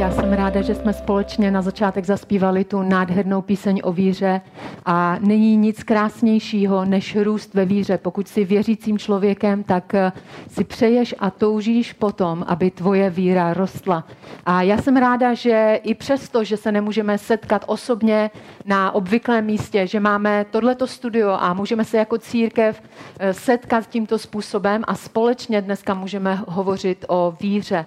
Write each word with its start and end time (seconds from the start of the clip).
Já 0.00 0.10
jsem 0.10 0.32
ráda, 0.32 0.62
že 0.62 0.74
jsme 0.74 0.92
společně 0.92 1.50
na 1.50 1.62
začátek 1.62 2.04
zaspívali 2.04 2.64
tu 2.64 2.82
nádhernou 2.82 3.42
píseň 3.42 3.80
o 3.84 3.92
víře 3.92 4.40
a 4.86 5.16
není 5.20 5.56
nic 5.56 5.82
krásnějšího, 5.82 6.84
než 6.84 7.16
růst 7.16 7.54
ve 7.54 7.64
víře. 7.64 7.98
Pokud 7.98 8.28
jsi 8.28 8.44
věřícím 8.44 8.98
člověkem, 8.98 9.62
tak 9.62 9.94
eh, 9.94 10.12
si 10.48 10.64
přeješ 10.64 11.14
a 11.18 11.30
toužíš 11.30 11.92
potom, 11.92 12.44
aby 12.46 12.70
tvoje 12.70 13.10
víra 13.10 13.54
rostla. 13.54 14.04
A 14.46 14.62
já 14.62 14.78
jsem 14.78 14.96
ráda, 14.96 15.34
že 15.34 15.80
i 15.82 15.94
přesto, 15.94 16.44
že 16.44 16.56
se 16.56 16.72
nemůžeme 16.72 17.18
setkat 17.18 17.64
osobně 17.66 18.30
na 18.64 18.92
obvyklém 18.92 19.44
místě, 19.44 19.86
že 19.86 20.00
máme 20.00 20.46
tohleto 20.50 20.86
studio 20.86 21.30
a 21.30 21.54
můžeme 21.54 21.84
se 21.84 21.96
jako 21.96 22.18
církev 22.18 22.82
eh, 23.18 23.34
setkat 23.34 23.88
tímto 23.88 24.18
způsobem 24.18 24.82
a 24.86 24.94
společně 24.94 25.62
dneska 25.62 25.94
můžeme 25.94 26.42
hovořit 26.46 27.04
o 27.08 27.34
víře. 27.40 27.86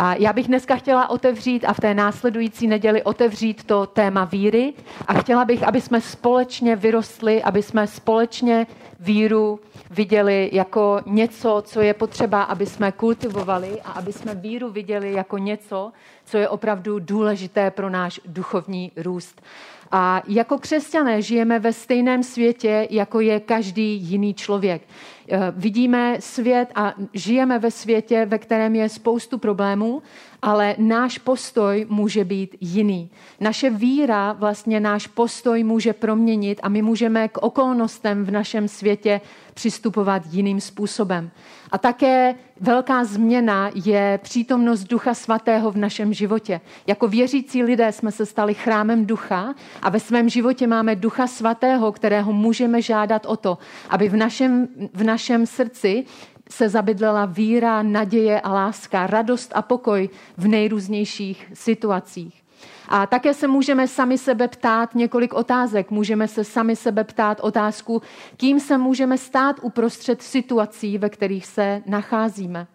A 0.00 0.14
já 0.14 0.32
bych 0.32 0.46
dneska 0.46 0.76
chtěla 0.76 1.10
otevřít 1.10 1.64
a 1.64 1.72
v 1.72 1.80
té 1.80 1.94
následující 1.94 2.66
neděli 2.66 3.02
otevřít 3.02 3.64
to 3.64 3.86
téma 3.86 4.24
víry 4.24 4.72
a 5.06 5.14
chtěla 5.14 5.44
bych, 5.44 5.62
aby 5.62 5.80
jsme 5.80 6.00
společně 6.00 6.76
vyrostli, 6.76 7.42
aby 7.42 7.62
jsme 7.62 7.86
společně 7.86 8.66
víru 9.00 9.60
viděli 9.90 10.50
jako 10.52 11.00
něco, 11.06 11.62
co 11.66 11.80
je 11.80 11.94
potřeba, 11.94 12.42
aby 12.42 12.66
jsme 12.66 12.92
kultivovali 12.92 13.80
a 13.84 13.90
aby 13.90 14.12
jsme 14.12 14.34
víru 14.34 14.70
viděli 14.70 15.12
jako 15.12 15.38
něco, 15.38 15.92
co 16.24 16.38
je 16.38 16.48
opravdu 16.48 16.98
důležité 16.98 17.70
pro 17.70 17.90
náš 17.90 18.20
duchovní 18.26 18.92
růst. 18.96 19.42
A 19.90 20.22
jako 20.28 20.58
křesťané 20.58 21.22
žijeme 21.22 21.58
ve 21.58 21.72
stejném 21.72 22.22
světě, 22.22 22.88
jako 22.90 23.20
je 23.20 23.40
každý 23.40 23.96
jiný 23.96 24.34
člověk. 24.34 24.82
Eh, 25.30 25.52
vidíme 25.56 26.16
svět 26.20 26.68
a 26.74 26.94
žijeme 27.12 27.58
ve 27.58 27.70
světě, 27.70 28.26
ve 28.26 28.38
kterém 28.38 28.74
je 28.74 28.88
spoustu 28.88 29.38
problémů, 29.38 30.02
ale 30.42 30.74
náš 30.78 31.18
postoj 31.18 31.86
může 31.88 32.24
být 32.24 32.56
jiný. 32.60 33.10
Naše 33.40 33.70
víra 33.70 34.32
vlastně 34.32 34.80
náš 34.80 35.06
postoj 35.06 35.64
může 35.64 35.92
proměnit 35.92 36.60
a 36.62 36.68
my 36.68 36.82
můžeme 36.82 37.28
k 37.28 37.38
okolnostem 37.38 38.24
v 38.24 38.30
našem 38.30 38.68
světě 38.68 39.20
přistupovat 39.54 40.22
jiným 40.30 40.60
způsobem. 40.60 41.30
A 41.70 41.78
také 41.78 42.34
velká 42.60 43.04
změna 43.04 43.70
je 43.74 44.18
přítomnost 44.22 44.84
Ducha 44.84 45.14
Svatého 45.14 45.70
v 45.70 45.76
našem 45.76 46.14
životě. 46.14 46.60
Jako 46.86 47.08
věřící 47.08 47.62
lidé 47.62 47.92
jsme 47.92 48.12
se 48.12 48.26
stali 48.26 48.54
chrámem 48.54 49.06
Ducha 49.06 49.54
a 49.82 49.90
ve 49.90 50.00
svém 50.00 50.28
životě 50.28 50.66
máme 50.66 50.96
Ducha 50.96 51.26
Svatého, 51.26 51.92
kterého 51.92 52.32
můžeme 52.32 52.82
žádat 52.82 53.26
o 53.26 53.36
to, 53.36 53.58
aby 53.90 54.08
v 54.08 54.16
našem, 54.16 54.68
v 54.94 55.04
našem 55.04 55.17
srdci 55.44 56.04
se 56.50 56.68
zabydlela 56.68 57.26
víra, 57.26 57.82
naděje 57.82 58.40
a 58.40 58.52
láska, 58.52 59.06
radost 59.06 59.52
a 59.54 59.62
pokoj 59.62 60.08
v 60.36 60.48
nejrůznějších 60.48 61.50
situacích. 61.54 62.42
A 62.88 63.06
také 63.06 63.34
se 63.34 63.48
můžeme 63.48 63.88
sami 63.88 64.18
sebe 64.18 64.48
ptát 64.48 64.94
několik 64.94 65.34
otázek. 65.34 65.90
Můžeme 65.90 66.28
se 66.28 66.44
sami 66.44 66.76
sebe 66.76 67.04
ptát 67.04 67.40
otázku, 67.40 68.02
kým 68.36 68.60
se 68.60 68.78
můžeme 68.78 69.18
stát 69.18 69.56
uprostřed 69.62 70.22
situací, 70.22 70.98
ve 70.98 71.08
kterých 71.08 71.46
se 71.46 71.82
nacházíme. 71.86 72.66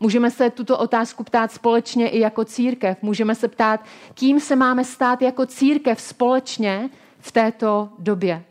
Můžeme 0.00 0.30
se 0.30 0.50
tuto 0.50 0.78
otázku 0.78 1.24
ptát 1.24 1.52
společně 1.52 2.08
i 2.08 2.20
jako 2.20 2.44
církev. 2.44 2.98
Můžeme 3.02 3.34
se 3.34 3.48
ptát, 3.48 3.80
kým 4.14 4.40
se 4.40 4.56
máme 4.56 4.84
stát 4.84 5.22
jako 5.22 5.46
církev 5.46 6.00
společně 6.00 6.90
v 7.18 7.32
této 7.32 7.88
době. 7.98 8.42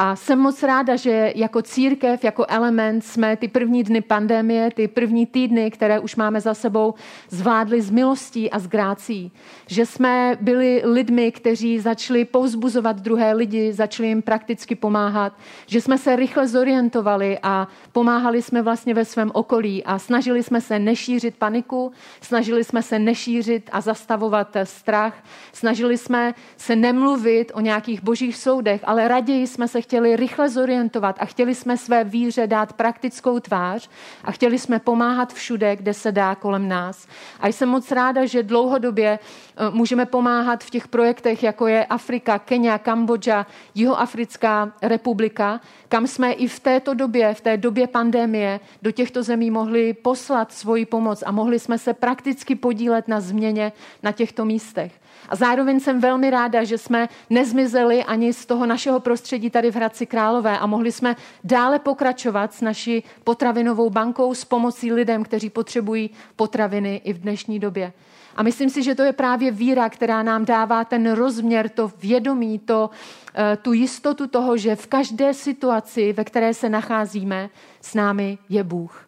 A 0.00 0.16
jsem 0.16 0.38
moc 0.38 0.62
ráda, 0.62 0.96
že 0.96 1.32
jako 1.36 1.62
církev, 1.62 2.24
jako 2.24 2.46
element 2.48 3.04
jsme 3.04 3.36
ty 3.36 3.48
první 3.48 3.84
dny 3.84 4.00
pandemie, 4.00 4.70
ty 4.70 4.88
první 4.88 5.26
týdny, 5.26 5.70
které 5.70 5.98
už 5.98 6.16
máme 6.16 6.40
za 6.40 6.54
sebou, 6.54 6.94
zvládli 7.28 7.80
s 7.80 7.90
milostí 7.90 8.50
a 8.50 8.58
s 8.58 8.66
grácí. 8.66 9.32
Že 9.66 9.86
jsme 9.86 10.38
byli 10.40 10.82
lidmi, 10.84 11.32
kteří 11.32 11.78
začali 11.78 12.24
povzbuzovat 12.24 13.00
druhé 13.00 13.32
lidi, 13.32 13.72
začali 13.72 14.08
jim 14.08 14.22
prakticky 14.22 14.74
pomáhat, 14.74 15.32
že 15.66 15.80
jsme 15.80 15.98
se 15.98 16.16
rychle 16.16 16.48
zorientovali 16.48 17.38
a 17.42 17.68
pomáhali 17.92 18.42
jsme 18.42 18.62
vlastně 18.62 18.94
ve 18.94 19.04
svém 19.04 19.30
okolí 19.34 19.84
a 19.84 19.98
snažili 19.98 20.42
jsme 20.42 20.60
se 20.60 20.78
nešířit 20.78 21.36
paniku, 21.36 21.92
snažili 22.20 22.64
jsme 22.64 22.82
se 22.82 22.98
nešířit 22.98 23.70
a 23.72 23.80
zastavovat 23.80 24.56
strach, 24.64 25.24
snažili 25.52 25.98
jsme 25.98 26.34
se 26.56 26.76
nemluvit 26.76 27.52
o 27.54 27.60
nějakých 27.60 28.02
božích 28.02 28.36
soudech, 28.36 28.80
ale 28.84 29.08
raději 29.08 29.46
jsme 29.46 29.68
se 29.68 29.87
chtěli 29.88 30.16
rychle 30.16 30.48
zorientovat 30.48 31.16
a 31.18 31.24
chtěli 31.24 31.54
jsme 31.54 31.76
své 31.76 32.04
víře 32.04 32.46
dát 32.46 32.72
praktickou 32.72 33.40
tvář 33.40 33.90
a 34.24 34.32
chtěli 34.32 34.58
jsme 34.58 34.78
pomáhat 34.78 35.32
všude, 35.32 35.76
kde 35.76 35.94
se 35.94 36.12
dá 36.12 36.34
kolem 36.34 36.68
nás. 36.68 37.08
A 37.40 37.48
jsem 37.48 37.68
moc 37.68 37.90
ráda, 37.92 38.26
že 38.26 38.42
dlouhodobě 38.42 39.18
eh, 39.18 39.70
můžeme 39.70 40.06
pomáhat 40.06 40.64
v 40.64 40.70
těch 40.70 40.88
projektech, 40.88 41.42
jako 41.42 41.66
je 41.66 41.86
Afrika, 41.86 42.38
Kenia, 42.38 42.78
Kambodža, 42.78 43.46
Jihoafrická 43.74 44.72
republika, 44.82 45.60
kam 45.88 46.06
jsme 46.06 46.32
i 46.32 46.48
v 46.48 46.60
této 46.60 46.94
době, 46.94 47.34
v 47.34 47.40
té 47.40 47.56
době 47.56 47.86
pandemie, 47.86 48.60
do 48.82 48.92
těchto 48.92 49.22
zemí 49.22 49.50
mohli 49.50 49.92
poslat 49.92 50.52
svoji 50.52 50.84
pomoc 50.84 51.22
a 51.26 51.32
mohli 51.32 51.58
jsme 51.58 51.78
se 51.78 51.94
prakticky 51.94 52.54
podílet 52.54 53.08
na 53.08 53.20
změně 53.20 53.72
na 54.02 54.12
těchto 54.12 54.44
místech. 54.44 54.92
A 55.28 55.36
zároveň 55.36 55.80
jsem 55.80 56.00
velmi 56.00 56.30
ráda, 56.30 56.64
že 56.64 56.78
jsme 56.78 57.08
nezmizeli 57.30 58.04
ani 58.04 58.32
z 58.32 58.46
toho 58.46 58.66
našeho 58.66 59.00
prostředí 59.00 59.50
tady 59.50 59.70
v 59.70 59.76
Hradci 59.76 60.06
Králové 60.06 60.58
a 60.58 60.66
mohli 60.66 60.92
jsme 60.92 61.16
dále 61.44 61.78
pokračovat 61.78 62.54
s 62.54 62.60
naší 62.60 63.04
potravinovou 63.24 63.90
bankou 63.90 64.34
s 64.34 64.44
pomocí 64.44 64.92
lidem, 64.92 65.24
kteří 65.24 65.50
potřebují 65.50 66.10
potraviny 66.36 67.00
i 67.04 67.12
v 67.12 67.18
dnešní 67.18 67.58
době. 67.58 67.92
A 68.36 68.42
myslím 68.42 68.70
si, 68.70 68.82
že 68.82 68.94
to 68.94 69.02
je 69.02 69.12
právě 69.12 69.50
víra, 69.50 69.88
která 69.88 70.22
nám 70.22 70.44
dává 70.44 70.84
ten 70.84 71.12
rozměr, 71.12 71.68
to 71.68 71.92
vědomí, 71.98 72.58
to, 72.58 72.90
eh, 73.34 73.56
tu 73.62 73.72
jistotu 73.72 74.26
toho, 74.26 74.56
že 74.56 74.76
v 74.76 74.86
každé 74.86 75.34
situaci, 75.34 76.12
ve 76.12 76.24
které 76.24 76.54
se 76.54 76.68
nacházíme, 76.68 77.50
s 77.80 77.94
námi 77.94 78.38
je 78.48 78.64
Bůh. 78.64 79.07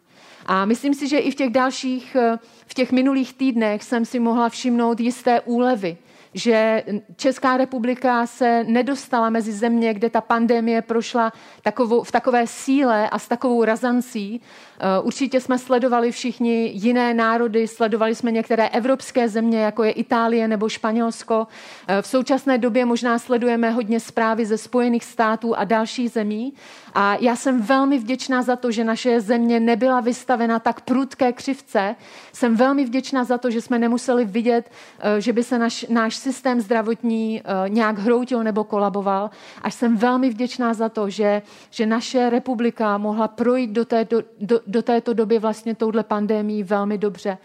A 0.51 0.65
myslím 0.65 0.93
si, 0.93 1.07
že 1.07 1.17
i 1.17 1.31
v 1.31 1.35
těch 1.35 1.49
dalších, 1.49 2.15
eh, 2.15 2.39
v 2.67 2.73
těch 2.73 2.91
minulých 2.91 3.33
týdnech 3.33 3.83
jsem 3.83 4.05
si 4.05 4.19
mohla 4.19 4.49
všimnout 4.49 4.99
jisté 4.99 5.41
úlevy 5.41 5.97
že 6.33 6.83
Česká 7.15 7.57
republika 7.57 8.27
se 8.27 8.63
nedostala 8.63 9.29
mezi 9.29 9.51
země, 9.51 9.93
kde 9.93 10.09
ta 10.09 10.21
pandemie 10.21 10.81
prošla 10.81 11.33
takovou, 11.61 12.03
v 12.03 12.11
takové 12.11 12.47
síle 12.47 13.09
a 13.09 13.19
s 13.19 13.27
takovou 13.27 13.63
razancí. 13.63 14.41
Eh, 14.79 14.99
určitě 15.01 15.41
jsme 15.41 15.59
sledovali 15.59 16.11
všichni 16.11 16.71
jiné 16.73 17.13
národy, 17.13 17.67
sledovali 17.67 18.15
jsme 18.15 18.31
některé 18.31 18.69
evropské 18.69 19.29
země, 19.29 19.59
jako 19.59 19.83
je 19.83 19.91
Itálie 19.91 20.47
nebo 20.47 20.69
Španělsko. 20.69 21.47
Eh, 21.87 22.01
v 22.01 22.07
současné 22.07 22.57
době 22.57 22.85
možná 22.85 23.19
sledujeme 23.19 23.69
hodně 23.69 23.99
zprávy 23.99 24.45
ze 24.45 24.57
Spojených 24.57 25.03
států 25.03 25.55
a 25.55 25.63
dalších 25.63 26.11
zemí. 26.11 26.53
A 26.93 27.15
já 27.19 27.35
jsem 27.35 27.61
velmi 27.61 27.99
vděčná 27.99 28.41
za 28.41 28.55
to, 28.55 28.71
že 28.71 28.83
naše 28.83 29.21
země 29.21 29.59
nebyla 29.59 29.99
vystavena 29.99 30.59
tak 30.59 30.81
prudké 30.81 31.33
křivce. 31.33 31.95
Jsem 32.33 32.55
velmi 32.55 32.85
vděčná 32.85 33.23
za 33.23 33.37
to, 33.37 33.51
že 33.51 33.61
jsme 33.61 33.79
nemuseli 33.79 34.25
vidět, 34.25 34.71
eh, 34.99 35.21
že 35.21 35.33
by 35.33 35.43
se 35.43 35.59
naš, 35.59 35.85
náš 35.89 36.15
systém 36.15 36.61
zdravotní 36.61 37.41
nějak 37.67 37.99
hroutil 37.99 38.43
nebo 38.43 38.63
kolaboval. 38.63 39.29
A 39.61 39.69
jsem 39.69 39.97
velmi 39.97 40.29
vděčná 40.29 40.73
za 40.73 40.89
to, 40.89 41.09
že, 41.09 41.41
že 41.69 41.85
naše 41.85 42.29
republika 42.29 42.97
mohla 42.97 43.27
projít 43.27 43.69
do, 43.69 43.85
té, 43.85 44.05
do, 44.05 44.23
do, 44.39 44.59
do 44.67 44.81
této 44.81 45.13
doby 45.13 45.39
vlastně 45.39 45.75
touhle 45.75 46.03
pandemii 46.03 46.63
velmi 46.63 46.97
dobře. 46.97 47.37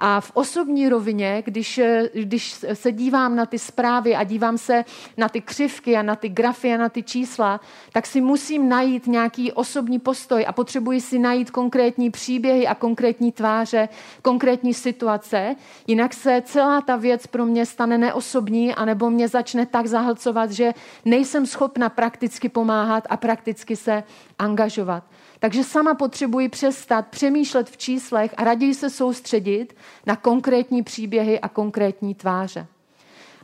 A 0.00 0.20
v 0.20 0.30
osobní 0.34 0.88
rovině, 0.88 1.42
když, 1.46 1.80
když 2.14 2.64
se 2.74 2.92
dívám 2.92 3.36
na 3.36 3.46
ty 3.46 3.58
zprávy 3.58 4.16
a 4.16 4.24
dívám 4.24 4.58
se 4.58 4.84
na 5.16 5.28
ty 5.28 5.40
křivky 5.40 5.96
a 5.96 6.02
na 6.02 6.16
ty 6.16 6.28
grafy 6.28 6.74
a 6.74 6.76
na 6.76 6.88
ty 6.88 7.02
čísla, 7.02 7.60
tak 7.92 8.06
si 8.06 8.20
musím 8.20 8.68
najít 8.68 9.06
nějaký 9.06 9.52
osobní 9.52 9.98
postoj 9.98 10.44
a 10.48 10.52
potřebuji 10.52 11.00
si 11.00 11.18
najít 11.18 11.50
konkrétní 11.50 12.10
příběhy 12.10 12.66
a 12.66 12.74
konkrétní 12.74 13.32
tváře, 13.32 13.88
konkrétní 14.22 14.74
situace, 14.74 15.56
jinak 15.86 16.14
se 16.14 16.42
celá 16.44 16.80
ta 16.80 16.96
věc 16.96 17.26
pro 17.26 17.46
mě 17.46 17.66
stane 17.66 17.98
neosobní 17.98 18.74
anebo 18.74 19.10
mě 19.10 19.28
začne 19.28 19.66
tak 19.66 19.86
zahlcovat, 19.86 20.50
že 20.50 20.74
nejsem 21.04 21.46
schopna 21.46 21.88
prakticky 21.88 22.48
pomáhat 22.48 23.06
a 23.10 23.16
prakticky 23.16 23.76
se 23.76 24.02
angažovat. 24.38 25.04
Takže 25.38 25.64
sama 25.64 25.94
potřebuji 25.94 26.48
přestat 26.48 27.06
přemýšlet 27.06 27.70
v 27.70 27.76
číslech 27.76 28.34
a 28.36 28.44
raději 28.44 28.74
se 28.74 28.90
soustředit 28.90 29.76
na 30.06 30.16
konkrétní 30.16 30.82
příběhy 30.82 31.40
a 31.40 31.48
konkrétní 31.48 32.14
tváře. 32.14 32.66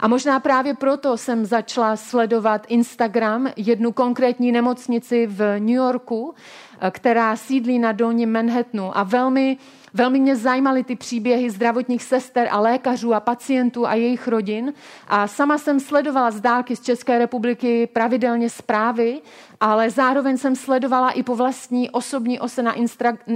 A 0.05 0.09
možná 0.09 0.41
právě 0.41 0.75
proto 0.75 1.17
jsem 1.17 1.45
začala 1.45 1.97
sledovat 1.97 2.67
Instagram, 2.69 3.49
jednu 3.57 3.93
konkrétní 3.93 4.53
nemocnici 4.53 5.27
v 5.27 5.59
New 5.59 5.75
Yorku, 5.75 6.35
eh, 6.81 6.91
která 6.91 7.37
sídlí 7.37 7.79
na 7.79 7.93
dolním 7.93 8.33
Manhattanu 8.33 8.99
a 8.99 9.03
velmi 9.03 9.57
Velmi 9.97 10.21
mě 10.21 10.37
zajímaly 10.37 10.85
ty 10.85 10.97
příběhy 10.97 11.51
zdravotních 11.51 12.03
sester 12.03 12.49
a 12.51 12.61
lékařů 12.61 13.15
a 13.15 13.21
pacientů 13.21 13.87
a 13.87 13.95
jejich 13.95 14.29
rodin. 14.29 14.73
A 15.09 15.27
sama 15.27 15.59
jsem 15.59 15.81
sledovala 15.81 16.31
z 16.31 16.41
dálky 16.41 16.77
z 16.77 16.81
České 16.81 17.19
republiky 17.19 17.87
pravidelně 17.87 18.51
zprávy, 18.51 19.21
ale 19.61 19.91
zároveň 19.91 20.37
jsem 20.39 20.57
sledovala 20.57 21.11
i 21.11 21.23
po 21.23 21.37
vlastní 21.37 21.91
osobní 21.91 22.41
ose 22.41 22.63
na 22.63 22.75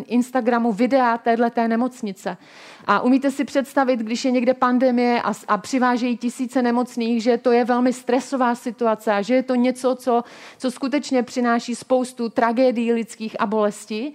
Instagramu 0.06 0.72
videa 0.72 1.18
téhleté 1.18 1.68
nemocnice. 1.68 2.36
A 2.90 3.00
umíte 3.00 3.30
si 3.30 3.44
představit, 3.44 4.00
když 4.00 4.24
je 4.24 4.30
někde 4.30 4.54
pandemie 4.54 5.22
a, 5.22 5.32
a 5.48 5.58
přivážejí 5.58 6.16
tisíce 6.16 6.62
nemocných, 6.62 7.22
že 7.22 7.38
to 7.38 7.52
je 7.52 7.64
velmi 7.64 7.92
stresová 7.92 8.54
situace 8.54 9.12
a 9.12 9.22
že 9.22 9.34
je 9.34 9.42
to 9.42 9.54
něco, 9.54 9.94
co, 9.94 10.24
co 10.58 10.70
skutečně 10.70 11.22
přináší 11.22 11.74
spoustu 11.74 12.28
tragédií 12.28 12.92
lidských 12.92 13.40
a 13.40 13.46
bolestí 13.46 14.14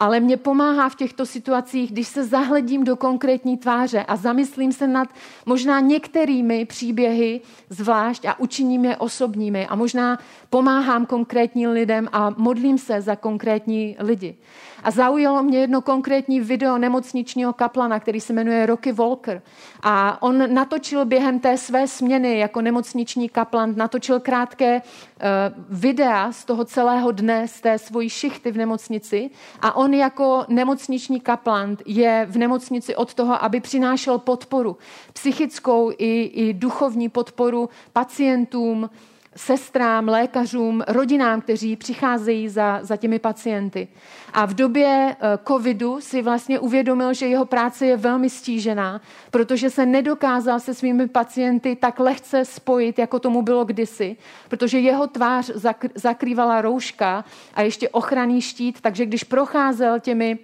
ale 0.00 0.20
mě 0.20 0.36
pomáhá 0.36 0.88
v 0.88 0.94
těchto 0.94 1.26
situacích, 1.26 1.92
když 1.92 2.08
se 2.08 2.24
zahledím 2.24 2.84
do 2.84 2.96
konkrétní 2.96 3.56
tváře 3.56 4.04
a 4.08 4.16
zamyslím 4.16 4.72
se 4.72 4.86
nad 4.86 5.08
možná 5.46 5.80
některými 5.80 6.64
příběhy 6.64 7.40
zvlášť 7.68 8.24
a 8.24 8.40
učiním 8.40 8.84
je 8.84 8.96
osobními 8.96 9.66
a 9.66 9.74
možná 9.74 10.18
pomáhám 10.50 11.06
konkrétním 11.06 11.70
lidem 11.70 12.08
a 12.12 12.34
modlím 12.36 12.78
se 12.78 13.00
za 13.00 13.16
konkrétní 13.16 13.96
lidi. 13.98 14.36
A 14.84 14.90
zaujalo 14.90 15.42
mě 15.42 15.58
jedno 15.58 15.80
konkrétní 15.80 16.40
video 16.40 16.78
nemocničního 16.78 17.52
kaplana, 17.52 18.00
který 18.00 18.20
se 18.20 18.32
jmenuje 18.32 18.66
Rocky 18.66 18.92
Walker. 18.92 19.42
A 19.82 20.22
on 20.22 20.54
natočil 20.54 21.04
během 21.04 21.40
té 21.40 21.56
své 21.58 21.88
směny 21.88 22.38
jako 22.38 22.60
nemocniční 22.60 23.28
kaplan, 23.28 23.72
natočil 23.76 24.20
krátké 24.20 24.82
uh, 24.82 25.78
videa 25.78 26.32
z 26.32 26.44
toho 26.44 26.64
celého 26.64 27.12
dne, 27.12 27.48
z 27.48 27.60
té 27.60 27.78
svojí 27.78 28.08
šichty 28.08 28.52
v 28.52 28.56
nemocnici. 28.56 29.30
A 29.60 29.76
on 29.76 29.94
jako 29.94 30.44
nemocniční 30.48 31.20
kaplan 31.20 31.76
je 31.86 32.26
v 32.30 32.36
nemocnici 32.36 32.96
od 32.96 33.14
toho, 33.14 33.44
aby 33.44 33.60
přinášel 33.60 34.18
podporu, 34.18 34.76
psychickou 35.12 35.92
i, 35.98 36.22
i 36.22 36.54
duchovní 36.54 37.08
podporu 37.08 37.68
pacientům, 37.92 38.90
sestrám, 39.36 40.08
lékařům, 40.08 40.82
rodinám, 40.88 41.40
kteří 41.40 41.76
přicházejí 41.76 42.48
za, 42.48 42.78
za 42.82 42.96
těmi 42.96 43.18
pacienty. 43.18 43.88
A 44.32 44.46
v 44.46 44.54
době 44.54 45.16
eh, 45.20 45.38
covidu 45.48 46.00
si 46.00 46.22
vlastně 46.22 46.58
uvědomil, 46.58 47.14
že 47.14 47.26
jeho 47.26 47.44
práce 47.44 47.86
je 47.86 47.96
velmi 47.96 48.30
stížená, 48.30 49.00
protože 49.30 49.70
se 49.70 49.86
nedokázal 49.86 50.60
se 50.60 50.74
svými 50.74 51.08
pacienty 51.08 51.76
tak 51.76 52.00
lehce 52.00 52.44
spojit, 52.44 52.98
jako 52.98 53.18
tomu 53.18 53.42
bylo 53.42 53.64
kdysi, 53.64 54.16
protože 54.48 54.78
jeho 54.78 55.06
tvář 55.06 55.50
zakrývala 55.94 56.60
rouška 56.60 57.24
a 57.54 57.62
ještě 57.62 57.88
ochranný 57.88 58.40
štít, 58.40 58.80
takže 58.80 59.06
když 59.06 59.24
procházel 59.24 60.00
těmi 60.00 60.38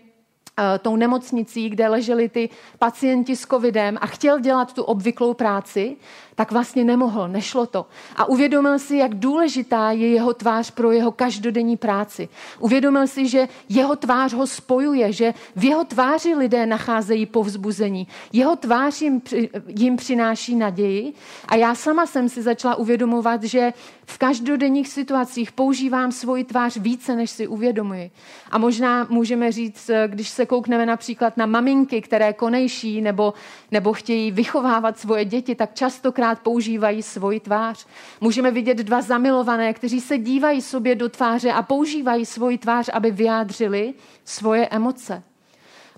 tou 0.82 0.96
nemocnicí, 0.96 1.70
kde 1.70 1.88
leželi 1.88 2.28
ty 2.28 2.48
pacienti 2.78 3.36
s 3.36 3.46
covidem 3.46 3.98
a 4.00 4.06
chtěl 4.06 4.40
dělat 4.40 4.72
tu 4.72 4.82
obvyklou 4.82 5.34
práci, 5.34 5.96
tak 6.34 6.52
vlastně 6.52 6.84
nemohl, 6.84 7.28
nešlo 7.28 7.66
to. 7.66 7.86
A 8.16 8.24
uvědomil 8.24 8.78
si, 8.78 8.96
jak 8.96 9.14
důležitá 9.14 9.90
je 9.90 10.08
jeho 10.08 10.34
tvář 10.34 10.70
pro 10.70 10.90
jeho 10.90 11.12
každodenní 11.12 11.76
práci. 11.76 12.28
Uvědomil 12.58 13.06
si, 13.06 13.28
že 13.28 13.48
jeho 13.68 13.96
tvář 13.96 14.32
ho 14.32 14.46
spojuje, 14.46 15.12
že 15.12 15.34
v 15.56 15.64
jeho 15.64 15.84
tváři 15.84 16.34
lidé 16.34 16.66
nacházejí 16.66 17.26
povzbuzení. 17.26 18.08
Jeho 18.32 18.56
tvář 18.56 19.02
jim, 19.02 19.22
jim 19.66 19.96
přináší 19.96 20.56
naději. 20.56 21.12
A 21.48 21.56
já 21.56 21.74
sama 21.74 22.06
jsem 22.06 22.28
si 22.28 22.42
začala 22.42 22.74
uvědomovat, 22.74 23.42
že 23.42 23.72
v 24.06 24.18
každodenních 24.18 24.88
situacích 24.88 25.52
používám 25.52 26.12
svoji 26.12 26.44
tvář 26.44 26.76
více, 26.76 27.16
než 27.16 27.30
si 27.30 27.46
uvědomuji. 27.46 28.10
A 28.50 28.58
možná 28.58 29.06
můžeme 29.10 29.52
říct, 29.52 29.90
když 30.06 30.28
se 30.28 30.46
koukneme 30.50 30.86
například 30.86 31.36
na 31.36 31.46
maminky, 31.46 32.00
které 32.00 32.32
konejší 32.32 33.00
nebo, 33.00 33.34
nebo 33.70 33.92
chtějí 33.92 34.30
vychovávat 34.30 34.98
svoje 34.98 35.24
děti, 35.24 35.54
tak 35.54 35.74
častokrát 35.74 36.40
používají 36.40 37.02
svoji 37.02 37.40
tvář. 37.40 37.86
Můžeme 38.20 38.50
vidět 38.50 38.78
dva 38.78 39.02
zamilované, 39.02 39.72
kteří 39.74 40.00
se 40.00 40.18
dívají 40.18 40.62
sobě 40.62 40.94
do 40.94 41.08
tváře 41.08 41.52
a 41.52 41.62
používají 41.62 42.26
svoji 42.26 42.58
tvář, 42.58 42.90
aby 42.92 43.10
vyjádřili 43.10 43.94
svoje 44.24 44.68
emoce. 44.68 45.22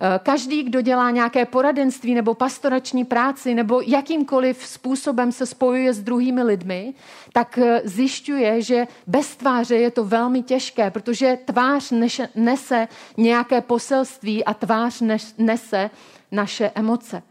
Eh, 0.05 0.21
každý, 0.23 0.63
kdo 0.63 0.81
dělá 0.81 1.11
nějaké 1.11 1.45
poradenství 1.45 2.15
nebo 2.15 2.35
pastorační 2.35 3.05
práci 3.05 3.55
nebo 3.55 3.81
jakýmkoliv 3.87 4.67
způsobem 4.67 5.33
se 5.33 5.47
spojuje 5.47 5.95
s 5.95 6.03
druhými 6.03 6.43
lidmi, 6.43 6.95
tak 7.33 7.59
eh, 7.59 7.83
zjišťuje, 7.85 8.63
že 8.63 8.87
bez 9.07 9.37
tváře 9.37 9.77
je 9.77 9.91
to 9.91 10.05
velmi 10.05 10.43
těžké, 10.43 10.91
protože 10.91 11.39
tvář 11.45 11.93
nese 12.35 12.89
nějaké 13.17 13.61
poselství 13.61 14.45
a 14.45 14.55
tvář 14.55 15.03
nese 15.39 15.91
naše 16.33 16.71
emoce. 16.75 17.23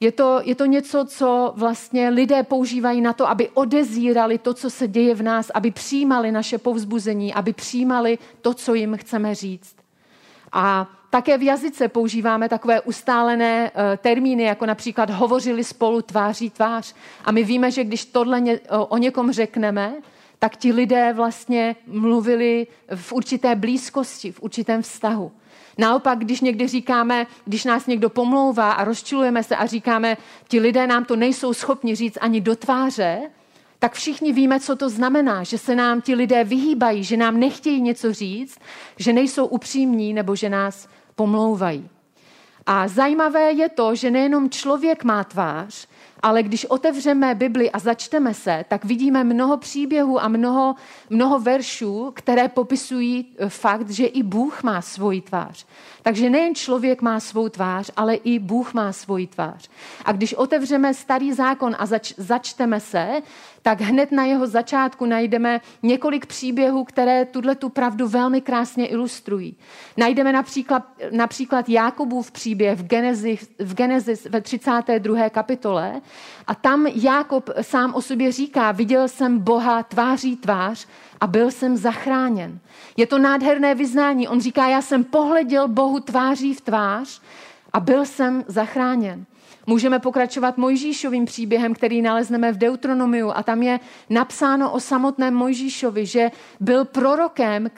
Je 0.00 0.12
to, 0.12 0.40
je 0.44 0.54
to 0.54 0.64
něco, 0.64 1.04
co 1.04 1.52
vlastně 1.56 2.08
lidé 2.08 2.42
používají 2.42 3.00
na 3.00 3.12
to, 3.12 3.28
aby 3.28 3.48
odezírali 3.48 4.38
to, 4.38 4.54
co 4.54 4.70
se 4.70 4.88
děje 4.88 5.14
v 5.14 5.22
nás, 5.22 5.50
aby 5.54 5.70
přijímali 5.70 6.32
naše 6.32 6.58
povzbuzení, 6.58 7.34
aby 7.34 7.52
přijímali 7.52 8.18
to, 8.40 8.54
co 8.54 8.74
jim 8.74 8.96
chceme 8.96 9.34
říct. 9.34 9.76
A 10.52 10.90
také 11.10 11.38
v 11.38 11.42
jazyce 11.42 11.88
používáme 11.88 12.48
takové 12.48 12.80
ustálené 12.80 13.70
eh, 13.74 13.96
termíny, 13.96 14.42
jako 14.42 14.66
například 14.66 15.10
hovořili 15.10 15.64
spolu 15.64 16.02
tváří 16.02 16.50
tvář. 16.50 16.94
A 17.24 17.32
my 17.32 17.44
víme, 17.44 17.70
že 17.70 17.84
když 17.84 18.04
tohle 18.04 18.42
o 18.70 18.98
někom 18.98 19.32
řekneme, 19.32 19.94
tak 20.38 20.56
ti 20.56 20.72
lidé 20.72 21.12
vlastně 21.12 21.76
mluvili 21.86 22.66
v 22.94 23.12
určité 23.12 23.54
blízkosti, 23.54 24.32
v 24.32 24.42
určitém 24.42 24.82
vztahu. 24.82 25.32
Naopak, 25.78 26.18
když 26.18 26.40
někdy 26.40 26.68
říkáme, 26.68 27.26
když 27.44 27.64
nás 27.64 27.86
někdo 27.86 28.10
pomlouvá 28.10 28.72
a 28.72 28.84
rozčilujeme 28.84 29.42
se 29.42 29.56
a 29.56 29.66
říkáme, 29.66 30.16
ti 30.48 30.60
lidé 30.60 30.86
nám 30.86 31.04
to 31.04 31.16
nejsou 31.16 31.54
schopni 31.54 31.94
říct 31.94 32.18
ani 32.20 32.40
do 32.40 32.56
tváře, 32.56 33.20
tak 33.78 33.92
všichni 33.92 34.32
víme, 34.32 34.60
co 34.60 34.76
to 34.76 34.88
znamená, 34.88 35.42
že 35.44 35.58
se 35.58 35.76
nám 35.76 36.00
ti 36.00 36.14
lidé 36.14 36.44
vyhýbají, 36.44 37.04
že 37.04 37.16
nám 37.16 37.40
nechtějí 37.40 37.80
něco 37.80 38.12
říct, 38.12 38.58
že 38.96 39.12
nejsou 39.12 39.46
upřímní 39.46 40.12
nebo 40.14 40.36
že 40.36 40.48
nás 40.48 40.88
pomlouvají. 41.20 41.84
A 42.66 42.88
zajímavé 42.88 43.52
je 43.52 43.68
to, 43.68 43.94
že 43.94 44.10
nejenom 44.10 44.50
člověk 44.50 45.04
má 45.04 45.24
tvář, 45.24 45.88
ale 46.22 46.42
když 46.42 46.64
otevřeme 46.64 47.34
Bibli 47.34 47.70
a 47.70 47.78
začteme 47.78 48.34
se, 48.34 48.64
tak 48.68 48.84
vidíme 48.84 49.24
mnoho 49.24 49.56
příběhů 49.56 50.22
a 50.22 50.28
mnoho, 50.28 50.74
mnoho 51.10 51.40
veršů, 51.40 52.12
které 52.14 52.48
popisují 52.48 53.26
eh, 53.38 53.48
fakt, 53.48 53.90
že 53.90 54.06
i 54.06 54.22
Bůh 54.22 54.62
má 54.62 54.82
svoji 54.82 55.20
tvář. 55.20 55.66
Takže 56.02 56.30
nejen 56.30 56.54
člověk 56.54 57.02
má 57.02 57.20
svou 57.20 57.48
tvář, 57.48 57.90
ale 57.96 58.14
i 58.14 58.38
Bůh 58.38 58.74
má 58.74 58.92
svoji 58.92 59.26
tvář. 59.26 59.70
A 60.04 60.12
když 60.12 60.34
otevřeme 60.34 60.94
starý 60.94 61.32
zákon 61.32 61.76
a 61.78 61.86
zač, 61.86 62.14
začteme 62.16 62.80
se, 62.80 63.22
tak 63.62 63.80
hned 63.80 64.12
na 64.12 64.24
jeho 64.24 64.46
začátku 64.46 65.06
najdeme 65.06 65.60
několik 65.82 66.26
příběhů, 66.26 66.84
které 66.84 67.24
tuhle 67.24 67.54
tu 67.54 67.68
pravdu 67.68 68.08
velmi 68.08 68.40
krásně 68.40 68.86
ilustrují. 68.86 69.56
Najdeme 69.96 70.32
například, 70.32 70.82
například 71.10 71.68
Jákobův 71.68 72.32
příběh 72.32 72.78
v 72.78 72.86
Genesis, 72.86 73.50
v 73.58 73.74
Genesis 73.74 74.24
ve 74.24 74.40
32. 74.40 75.30
kapitole 75.30 76.00
a 76.46 76.54
tam 76.54 76.86
Jákob 76.86 77.50
sám 77.60 77.94
o 77.94 78.02
sobě 78.02 78.32
říká, 78.32 78.72
viděl 78.72 79.08
jsem 79.08 79.38
Boha 79.38 79.82
tváří 79.82 80.36
tvář 80.36 80.86
a 81.20 81.26
byl 81.26 81.50
jsem 81.50 81.76
zachráněn. 81.76 82.58
Je 82.96 83.06
to 83.06 83.18
nádherné 83.18 83.74
vyznání. 83.74 84.28
On 84.28 84.40
říká, 84.40 84.68
já 84.68 84.82
jsem 84.82 85.04
pohleděl 85.04 85.68
Bohu 85.68 86.00
tváří 86.00 86.54
v 86.54 86.60
tvář 86.60 87.20
a 87.72 87.80
byl 87.80 88.04
jsem 88.04 88.44
zachráněn. 88.46 89.24
Můžeme 89.66 89.98
pokračovat 89.98 90.58
Mojžíšovým 90.58 91.24
příběhem, 91.24 91.74
který 91.74 92.02
nalezneme 92.02 92.52
v 92.52 92.58
Deuteronomiu 92.58 93.30
a 93.30 93.42
tam 93.42 93.62
je 93.62 93.80
napsáno 94.10 94.72
o 94.72 94.80
samotném 94.80 95.34
Mojžíšovi, 95.34 96.06
že 96.06 96.30
byl 96.60 96.84
prorokem, 96.84 97.70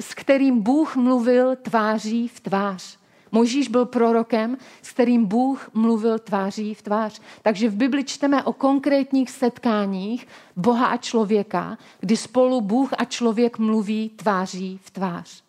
s 0.00 0.14
kterým 0.14 0.62
Bůh 0.62 0.96
mluvil 0.96 1.56
tváří 1.56 2.28
v 2.28 2.40
tvář. 2.40 2.98
Mojžíš 3.32 3.68
byl 3.68 3.86
prorokem, 3.86 4.56
s 4.82 4.90
kterým 4.90 5.26
Bůh 5.26 5.70
mluvil 5.74 6.18
tváří 6.18 6.74
v 6.74 6.82
tvář. 6.82 7.20
Takže 7.42 7.68
v 7.68 7.74
Bibli 7.74 8.04
čteme 8.04 8.42
o 8.42 8.52
konkrétních 8.52 9.30
setkáních 9.30 10.26
Boha 10.56 10.86
a 10.86 10.96
člověka, 10.96 11.78
kdy 12.00 12.16
spolu 12.16 12.60
Bůh 12.60 12.90
a 12.98 13.04
člověk 13.04 13.58
mluví 13.58 14.08
tváří 14.16 14.80
v 14.82 14.90
tvář. 14.90 15.45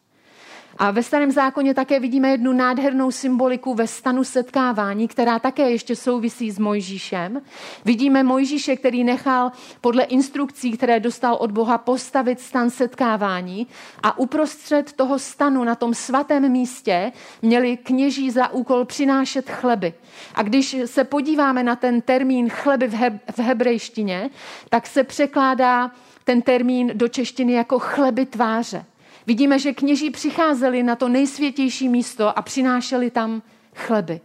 A 0.79 0.91
ve 0.91 1.03
starém 1.03 1.31
zákoně 1.31 1.73
také 1.73 1.99
vidíme 1.99 2.29
jednu 2.29 2.53
nádhernou 2.53 3.11
symboliku 3.11 3.73
ve 3.73 3.87
stanu 3.87 4.23
setkávání, 4.23 5.07
která 5.07 5.39
také 5.39 5.69
ještě 5.71 5.95
souvisí 5.95 6.51
s 6.51 6.59
Mojžíšem. 6.59 7.41
Vidíme 7.85 8.23
Mojžíše, 8.23 8.75
který 8.75 9.03
nechal 9.03 9.51
podle 9.81 10.03
instrukcí, 10.03 10.71
které 10.71 10.99
dostal 10.99 11.37
od 11.39 11.51
Boha, 11.51 11.77
postavit 11.77 12.39
stan 12.39 12.69
setkávání 12.69 13.67
a 14.03 14.19
uprostřed 14.19 14.93
toho 14.93 15.19
stanu 15.19 15.63
na 15.63 15.75
tom 15.75 15.93
svatém 15.93 16.49
místě 16.51 17.11
měli 17.41 17.77
kněží 17.77 18.31
za 18.31 18.47
úkol 18.51 18.85
přinášet 18.85 19.49
chleby. 19.49 19.93
A 20.35 20.43
když 20.43 20.75
se 20.85 21.03
podíváme 21.03 21.63
na 21.63 21.75
ten 21.75 22.01
termín 22.01 22.49
chleby 22.49 22.87
v, 22.87 22.93
heb- 22.93 23.19
v 23.35 23.39
hebrejštině, 23.39 24.29
tak 24.69 24.87
se 24.87 25.03
překládá 25.03 25.91
ten 26.23 26.41
termín 26.41 26.91
do 26.93 27.07
češtiny 27.07 27.53
jako 27.53 27.79
chleby 27.79 28.25
tváře. 28.25 28.85
Vidíme, 29.27 29.59
že 29.59 29.73
kněží 29.73 30.09
přicházeli 30.09 30.83
na 30.83 30.95
to 30.95 31.09
nejsvětější 31.09 31.89
místo 31.89 32.39
a 32.39 32.41
přinášeli 32.41 33.11
tam 33.11 33.41
chleby. 33.75 34.21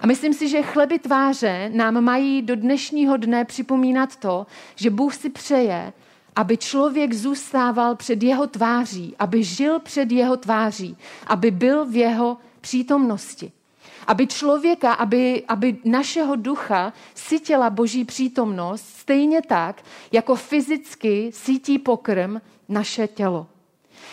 A 0.00 0.06
myslím 0.06 0.34
si, 0.34 0.48
že 0.48 0.62
chleby 0.62 0.98
tváře 0.98 1.70
nám 1.74 2.00
mají 2.04 2.42
do 2.42 2.56
dnešního 2.56 3.16
dne 3.16 3.44
připomínat 3.44 4.16
to, 4.16 4.46
že 4.76 4.90
Bůh 4.90 5.14
si 5.14 5.30
přeje, 5.30 5.92
aby 6.36 6.56
člověk 6.56 7.12
zůstával 7.12 7.96
před 7.96 8.22
jeho 8.22 8.46
tváří, 8.46 9.14
aby 9.18 9.44
žil 9.44 9.80
před 9.80 10.12
jeho 10.12 10.36
tváří, 10.36 10.96
aby 11.26 11.50
byl 11.50 11.86
v 11.86 11.96
jeho 11.96 12.38
přítomnosti. 12.60 13.52
Aby 14.06 14.26
člověka, 14.26 14.92
aby, 14.92 15.44
aby 15.48 15.76
našeho 15.84 16.36
ducha 16.36 16.92
sytila 17.14 17.70
boží 17.70 18.04
přítomnost 18.04 18.84
stejně 18.96 19.42
tak, 19.42 19.82
jako 20.12 20.36
fyzicky 20.36 21.30
sítí 21.34 21.78
pokrm 21.78 22.40
naše 22.68 23.08
tělo. 23.08 23.46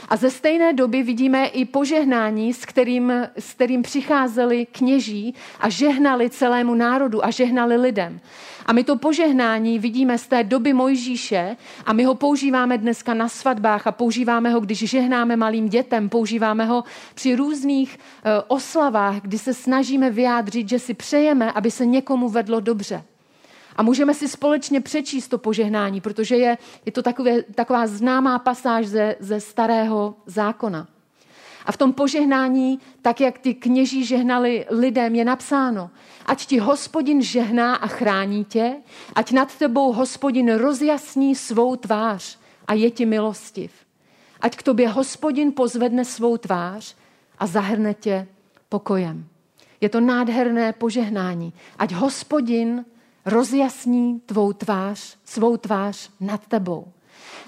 A 0.09 0.15
ze 0.15 0.29
stejné 0.29 0.73
doby 0.73 1.03
vidíme 1.03 1.45
i 1.45 1.65
požehnání, 1.65 2.53
s 2.53 2.65
kterým, 2.65 3.13
s 3.39 3.53
kterým 3.53 3.81
přicházeli 3.81 4.65
kněží 4.65 5.35
a 5.59 5.69
žehnali 5.69 6.29
celému 6.29 6.75
národu 6.75 7.25
a 7.25 7.31
žehnali 7.31 7.77
lidem. 7.77 8.19
A 8.65 8.73
my 8.73 8.83
to 8.83 8.95
požehnání 8.95 9.79
vidíme 9.79 10.17
z 10.17 10.27
té 10.27 10.43
doby 10.43 10.73
Mojžíše 10.73 11.57
a 11.85 11.93
my 11.93 12.03
ho 12.03 12.15
používáme 12.15 12.77
dneska 12.77 13.13
na 13.13 13.29
svatbách 13.29 13.87
a 13.87 13.91
používáme 13.91 14.49
ho, 14.49 14.59
když 14.59 14.79
žehnáme 14.79 15.35
malým 15.35 15.69
dětem, 15.69 16.09
používáme 16.09 16.65
ho 16.65 16.83
při 17.15 17.35
různých 17.35 17.97
eh, 17.97 18.41
oslavách, 18.47 19.21
kdy 19.21 19.37
se 19.37 19.53
snažíme 19.53 20.09
vyjádřit, 20.09 20.69
že 20.69 20.79
si 20.79 20.93
přejeme, 20.93 21.51
aby 21.51 21.71
se 21.71 21.85
někomu 21.85 22.29
vedlo 22.29 22.59
dobře. 22.59 23.03
A 23.81 23.83
můžeme 23.83 24.13
si 24.13 24.27
společně 24.27 24.81
přečíst 24.81 25.27
to 25.27 25.37
požehnání, 25.37 26.01
protože 26.01 26.35
je, 26.35 26.57
je 26.85 26.91
to 26.91 27.01
takové, 27.01 27.41
taková 27.41 27.87
známá 27.87 28.39
pasáž 28.39 28.87
ze, 28.87 29.15
ze 29.19 29.39
starého 29.39 30.15
zákona. 30.25 30.87
A 31.65 31.71
v 31.71 31.77
tom 31.77 31.93
požehnání, 31.93 32.79
tak 33.01 33.21
jak 33.21 33.39
ty 33.39 33.53
kněží 33.53 34.05
žehnali 34.05 34.65
lidem, 34.69 35.15
je 35.15 35.25
napsáno, 35.25 35.89
ať 36.25 36.45
ti 36.45 36.59
hospodin 36.59 37.21
žehná 37.21 37.75
a 37.75 37.87
chrání 37.87 38.45
tě, 38.45 38.75
ať 39.15 39.31
nad 39.31 39.55
tebou 39.55 39.93
hospodin 39.93 40.53
rozjasní 40.53 41.35
svou 41.35 41.75
tvář 41.75 42.39
a 42.67 42.73
je 42.73 42.91
ti 42.91 43.05
milostiv. 43.05 43.71
Ať 44.41 44.55
k 44.57 44.63
tobě 44.63 44.89
hospodin 44.89 45.51
pozvedne 45.51 46.05
svou 46.05 46.37
tvář 46.37 46.95
a 47.39 47.47
zahrne 47.47 47.93
tě 47.93 48.27
pokojem. 48.69 49.25
Je 49.81 49.89
to 49.89 49.99
nádherné 49.99 50.73
požehnání. 50.73 51.53
Ať 51.77 51.91
hospodin 51.91 52.85
rozjasní 53.25 54.19
tvou 54.19 54.53
tvář, 54.53 55.17
svou 55.25 55.57
tvář 55.57 56.09
nad 56.19 56.47
tebou. 56.47 56.87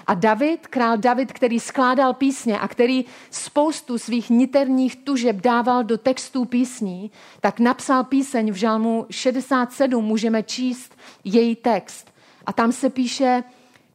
A 0.06 0.14
David, 0.14 0.66
král 0.66 0.96
David, 0.98 1.32
který 1.32 1.60
skládal 1.60 2.14
písně 2.14 2.58
a 2.58 2.68
který 2.68 3.04
spoustu 3.30 3.98
svých 3.98 4.30
niterních 4.30 4.96
tužeb 4.96 5.36
dával 5.36 5.84
do 5.84 5.98
textů 5.98 6.44
písní, 6.44 7.10
tak 7.40 7.60
napsal 7.60 8.04
píseň 8.04 8.52
v 8.52 8.54
žalmu 8.54 9.06
67, 9.10 10.04
můžeme 10.04 10.42
číst 10.42 10.96
její 11.24 11.56
text. 11.56 12.14
A 12.46 12.52
tam 12.52 12.72
se 12.72 12.90
píše, 12.90 13.44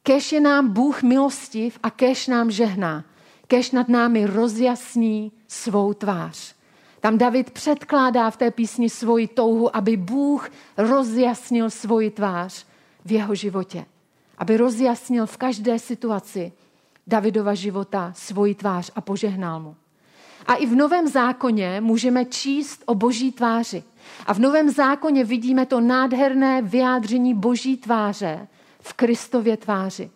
kež 0.02 0.32
je 0.32 0.40
nám 0.40 0.68
Bůh 0.68 1.02
milostiv 1.02 1.78
a 1.82 1.90
kež 1.90 2.26
nám 2.26 2.50
žehná, 2.50 3.04
kež 3.46 3.70
nad 3.70 3.88
námi 3.88 4.26
rozjasní 4.26 5.32
svou 5.48 5.92
tvář. 5.92 6.54
Tam 7.00 7.18
David 7.18 7.50
předkládá 7.50 8.30
v 8.30 8.36
té 8.36 8.50
písni 8.50 8.90
svoji 8.90 9.28
touhu, 9.28 9.76
aby 9.76 9.96
Bůh 9.96 10.50
rozjasnil 10.76 11.70
svoji 11.70 12.10
tvář 12.10 12.66
v 13.04 13.12
jeho 13.12 13.34
životě. 13.34 13.84
Aby 14.38 14.56
rozjasnil 14.56 15.26
v 15.26 15.36
každé 15.36 15.78
situaci 15.78 16.52
Davidova 17.06 17.54
života 17.54 18.12
svoji 18.16 18.54
tvář 18.54 18.90
a 18.94 19.00
požehnal 19.00 19.60
mu. 19.60 19.76
A 20.46 20.54
i 20.54 20.66
v 20.66 20.76
Novém 20.76 21.08
zákoně 21.08 21.80
můžeme 21.80 22.24
číst 22.24 22.82
o 22.86 22.94
boží 22.94 23.32
tváři. 23.32 23.82
A 24.26 24.34
v 24.34 24.38
Novém 24.38 24.70
zákoně 24.70 25.24
vidíme 25.24 25.66
to 25.66 25.80
nádherné 25.80 26.62
vyjádření 26.62 27.34
boží 27.34 27.76
tváře 27.76 28.48
v 28.80 28.92
Kristově 28.92 29.56
tváři. 29.56 30.10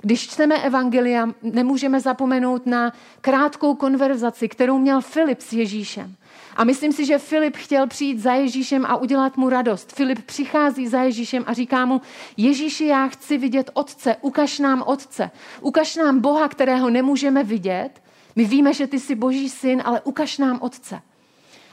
Když 0.00 0.28
čteme 0.28 0.62
Evangelia, 0.62 1.28
nemůžeme 1.42 2.00
zapomenout 2.00 2.66
na 2.66 2.92
krátkou 3.20 3.74
konverzaci, 3.74 4.48
kterou 4.48 4.78
měl 4.78 5.00
Filip 5.00 5.40
s 5.40 5.52
Ježíšem. 5.52 6.14
A 6.60 6.64
myslím 6.64 6.92
si, 6.92 7.04
že 7.06 7.18
Filip 7.18 7.56
chtěl 7.56 7.86
přijít 7.86 8.18
za 8.18 8.32
Ježíšem 8.32 8.86
a 8.86 8.96
udělat 8.96 9.36
mu 9.36 9.48
radost. 9.48 9.92
Filip 9.92 10.22
přichází 10.22 10.88
za 10.88 11.02
Ježíšem 11.02 11.44
a 11.46 11.52
říká 11.52 11.84
mu, 11.84 12.00
Ježíši, 12.36 12.86
já 12.86 13.08
chci 13.08 13.38
vidět 13.38 13.70
Otce, 13.74 14.16
ukaž 14.20 14.58
nám 14.58 14.82
Otce, 14.86 15.30
ukaž 15.60 15.96
nám 15.96 16.20
Boha, 16.20 16.48
kterého 16.48 16.90
nemůžeme 16.90 17.44
vidět. 17.44 17.90
My 18.36 18.44
víme, 18.44 18.74
že 18.74 18.86
ty 18.86 19.00
jsi 19.00 19.14
Boží 19.14 19.48
syn, 19.48 19.82
ale 19.84 20.00
ukaž 20.00 20.38
nám 20.38 20.58
Otce. 20.62 21.00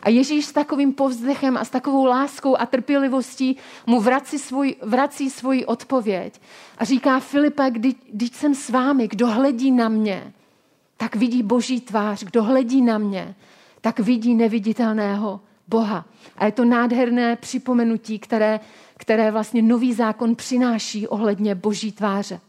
A 0.01 0.10
Ježíš 0.10 0.46
s 0.46 0.51
takovým 0.51 0.94
povzdechem 0.94 1.58
a 1.58 1.65
s 1.65 1.70
takovou 1.70 2.06
láskou 2.06 2.58
a 2.58 2.65
trpělivostí 2.65 3.58
mu 3.86 4.00
vrací, 4.00 4.39
svůj, 4.39 4.75
vrací 4.82 5.29
svoji 5.29 5.65
odpověď 5.65 6.41
a 6.77 6.86
říká 6.86 7.20
Filipe, 7.20 7.72
když 8.12 8.32
jsem 8.32 8.56
s 8.56 8.70
vámi, 8.70 9.08
kdo 9.08 9.27
hledí 9.27 9.72
na 9.72 9.89
mě, 9.89 10.34
tak 10.98 11.15
vidí 11.15 11.44
boží 11.44 11.82
tvář, 11.82 12.24
kdo 12.24 12.44
hledí 12.44 12.82
na 12.82 12.98
mě, 12.98 13.36
tak 13.81 14.00
vidí 14.00 14.36
neviditelného 14.36 15.41
Boha. 15.67 16.05
A 16.38 16.46
je 16.46 16.51
to 16.51 16.65
nádherné 16.65 17.36
připomenutí, 17.36 18.19
které, 18.19 18.60
které 18.98 19.31
vlastně 19.31 19.62
nový 19.62 19.93
zákon 19.93 20.36
přináší 20.36 21.07
ohledně 21.07 21.55
boží 21.55 21.91
tváře. 21.91 22.39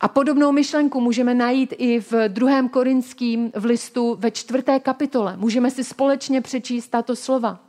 A 0.00 0.08
podobnou 0.08 0.52
myšlenku 0.52 1.00
můžeme 1.00 1.34
najít 1.34 1.74
i 1.78 2.00
v 2.00 2.28
druhém 2.28 2.68
korinským 2.68 3.52
v 3.56 3.64
listu 3.64 4.16
ve 4.20 4.30
čtvrté 4.30 4.80
kapitole. 4.80 5.36
Můžeme 5.36 5.70
si 5.70 5.84
společně 5.84 6.40
přečíst 6.40 6.88
tato 6.88 7.16
slova. 7.16 7.60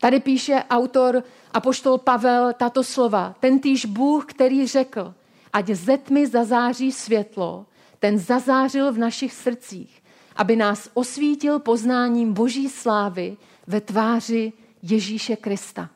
Tady 0.00 0.20
píše 0.20 0.62
autor 0.70 1.22
apoštol 1.52 1.98
Pavel 1.98 2.52
tato 2.52 2.84
slova. 2.84 3.34
Ten 3.40 3.58
týž 3.58 3.84
Bůh, 3.84 4.26
který 4.26 4.66
řekl, 4.66 5.14
ať 5.52 5.66
ze 5.66 5.98
tmy 5.98 6.26
zazáří 6.26 6.92
světlo, 6.92 7.66
ten 7.98 8.18
zazářil 8.18 8.92
v 8.92 8.98
našich 8.98 9.32
srdcích, 9.32 10.02
aby 10.36 10.56
nás 10.56 10.90
osvítil 10.94 11.58
poznáním 11.58 12.32
boží 12.32 12.68
slávy 12.68 13.36
ve 13.66 13.80
tváři 13.80 14.52
Ježíše 14.82 15.36
Krista. 15.36 15.90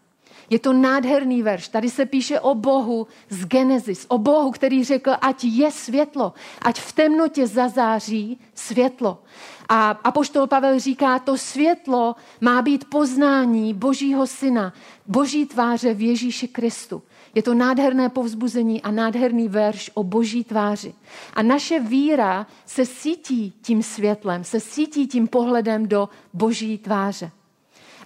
Je 0.51 0.59
to 0.59 0.73
nádherný 0.73 1.43
verš. 1.43 1.69
Tady 1.69 1.91
se 1.91 2.07
píše 2.07 2.41
o 2.41 2.55
Bohu 2.55 3.07
z 3.29 3.45
Genesis, 3.45 4.07
o 4.09 4.19
Bohu, 4.19 4.51
který 4.51 4.85
řekl, 4.85 5.13
ať 5.21 5.45
je 5.45 5.71
světlo, 5.71 6.33
ať 6.63 6.81
v 6.81 6.93
temnotě 6.93 7.47
zazáří 7.47 8.39
světlo. 8.55 9.23
A 9.69 9.91
apoštol 9.91 10.47
Pavel 10.47 10.79
říká, 10.79 11.19
to 11.19 11.39
světlo 11.39 12.17
má 12.41 12.63
být 12.63 12.85
poznání 12.85 13.75
Božího 13.75 14.27
syna, 14.27 14.73
Boží 15.07 15.47
tváře 15.47 15.95
v 15.95 16.03
Ježíši 16.03 16.49
Kristu. 16.49 17.03
Je 17.35 17.43
to 17.43 17.55
nádherné 17.55 18.09
povzbuzení 18.09 18.83
a 18.83 18.91
nádherný 18.91 19.49
verš 19.49 19.91
o 19.95 20.05
boží 20.05 20.45
tváři. 20.45 20.95
A 21.35 21.43
naše 21.43 21.81
víra 21.81 22.47
se 22.67 22.87
sítí 22.87 23.53
tím 23.63 23.83
světlem, 23.83 24.45
se 24.45 24.61
sítí 24.61 25.07
tím 25.07 25.29
pohledem 25.29 25.89
do 25.89 26.09
boží 26.33 26.79
tváře. 26.79 27.31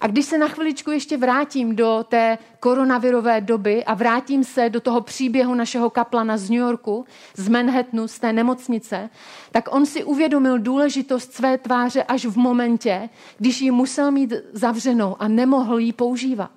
A 0.01 0.07
když 0.07 0.25
se 0.25 0.37
na 0.37 0.47
chviličku 0.47 0.91
ještě 0.91 1.17
vrátím 1.17 1.75
do 1.75 2.05
té 2.09 2.37
koronavirové 2.59 3.41
doby 3.41 3.83
a 3.83 3.93
vrátím 3.93 4.43
se 4.43 4.69
do 4.69 4.81
toho 4.81 5.01
příběhu 5.01 5.55
našeho 5.55 5.89
kaplana 5.89 6.37
z 6.37 6.49
New 6.49 6.59
Yorku, 6.59 7.05
z 7.35 7.49
Manhattanu, 7.49 8.07
z 8.07 8.19
té 8.19 8.33
nemocnice, 8.33 9.09
tak 9.51 9.75
on 9.75 9.85
si 9.85 10.03
uvědomil 10.03 10.59
důležitost 10.59 11.33
své 11.33 11.57
tváře 11.57 12.03
až 12.03 12.25
v 12.25 12.37
momentě, 12.37 13.09
když 13.37 13.61
ji 13.61 13.71
musel 13.71 14.11
mít 14.11 14.33
zavřenou 14.53 15.15
a 15.19 15.27
nemohl 15.27 15.79
ji 15.79 15.93
používat. 15.93 16.51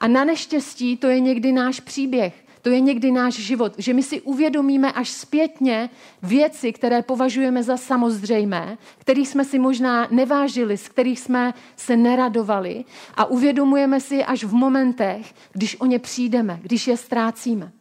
A 0.00 0.08
na 0.08 0.24
neštěstí 0.24 0.96
to 0.96 1.06
je 1.06 1.20
někdy 1.20 1.52
náš 1.52 1.80
příběh. 1.80 2.34
To 2.62 2.68
je 2.68 2.80
někdy 2.80 3.10
náš 3.10 3.34
život, 3.34 3.72
že 3.78 3.94
my 3.94 4.02
si 4.02 4.20
uvědomíme 4.20 4.92
až 4.92 5.10
zpětně 5.10 5.90
věci, 6.22 6.72
které 6.72 7.02
považujeme 7.02 7.62
za 7.62 7.76
samozřejmé, 7.76 8.78
kterých 8.98 9.28
jsme 9.28 9.44
si 9.44 9.58
možná 9.58 10.08
nevážili, 10.10 10.76
z 10.76 10.88
kterých 10.88 11.20
jsme 11.20 11.54
se 11.76 11.96
neradovali 11.96 12.84
a 13.14 13.24
uvědomujeme 13.24 14.00
si 14.00 14.24
až 14.24 14.44
v 14.44 14.52
momentech, 14.52 15.34
když 15.52 15.80
o 15.80 15.86
ně 15.86 15.98
přijdeme, 15.98 16.58
když 16.62 16.86
je 16.86 16.96
ztrácíme. 16.96 17.72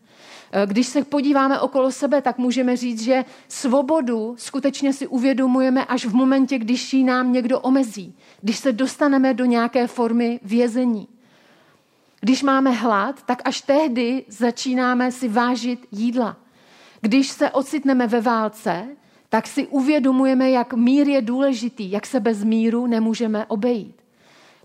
Eh, 0.52 0.68
když 0.68 0.88
se 0.88 1.04
podíváme 1.04 1.60
okolo 1.60 1.92
sebe, 1.92 2.22
tak 2.22 2.38
můžeme 2.38 2.78
říct, 2.78 3.02
že 3.02 3.26
svobodu 3.48 4.36
skutečně 4.38 4.94
si 4.94 5.08
uvědomujeme 5.08 5.86
až 5.86 6.06
v 6.06 6.14
momentě, 6.14 6.58
když 6.58 6.94
ji 6.94 7.04
nám 7.04 7.34
někdo 7.34 7.60
omezí, 7.60 8.16
když 8.42 8.58
se 8.58 8.72
dostaneme 8.72 9.34
do 9.34 9.46
nějaké 9.46 9.88
formy 9.88 10.40
vězení. 10.44 11.08
Když 12.22 12.44
máme 12.44 12.72
hlad, 12.72 13.24
tak 13.24 13.42
až 13.46 13.62
tehdy 13.62 14.26
začínáme 14.28 15.12
si 15.12 15.28
vážit 15.28 15.88
jídla. 15.92 16.38
Když 17.02 17.30
se 17.30 17.52
ocitneme 17.52 18.08
ve 18.08 18.22
válce, 18.22 18.88
tak 19.30 19.48
si 19.48 19.68
uvědomujeme, 19.68 20.52
jak 20.52 20.74
mír 20.74 21.08
je 21.08 21.22
důležitý, 21.22 21.92
jak 21.92 22.06
se 22.06 22.20
bez 22.20 22.44
míru 22.44 22.88
nemůžeme 22.88 23.46
obejít. 23.46 23.96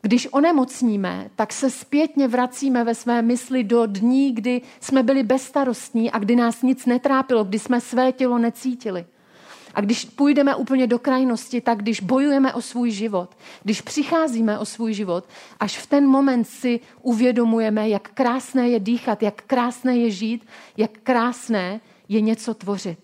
Když 0.03 0.29
onemocníme, 0.31 1.31
tak 1.37 1.53
se 1.53 1.71
zpětně 1.71 2.29
vracíme 2.29 2.85
ve 2.85 2.95
své 2.95 3.23
mysli 3.23 3.65
do 3.65 3.87
dní, 3.87 4.33
kdy 4.33 4.63
jsme 4.81 5.03
byli 5.03 5.23
bezstarostní 5.23 6.11
a 6.11 6.19
kdy 6.19 6.37
nás 6.37 6.63
nic 6.63 6.87
netrápilo, 6.87 7.45
kdy 7.45 7.59
jsme 7.59 7.81
své 7.81 8.13
tělo 8.13 8.39
necítili. 8.39 9.07
A 9.75 9.81
když 9.81 10.05
půjdeme 10.05 10.55
úplně 10.55 10.87
do 10.87 10.99
krajnosti, 10.99 11.61
tak 11.61 11.79
když 11.79 12.01
bojujeme 12.01 12.55
o 12.55 12.61
svůj 12.61 12.91
život, 12.91 13.37
když 13.63 13.81
přicházíme 13.81 14.59
o 14.59 14.65
svůj 14.65 14.95
život, 14.95 15.25
až 15.61 15.79
v 15.79 15.87
ten 15.87 16.07
moment 16.07 16.45
si 16.45 16.81
uvědomujeme, 17.03 17.89
jak 17.89 18.09
krásné 18.09 18.69
je 18.69 18.81
dýchat, 18.81 19.23
jak 19.23 19.43
krásné 19.43 19.97
je 19.97 20.11
žít, 20.11 20.47
jak 20.77 20.91
krásné 21.03 21.81
je 22.09 22.21
něco 22.21 22.55
tvořit. 22.55 22.99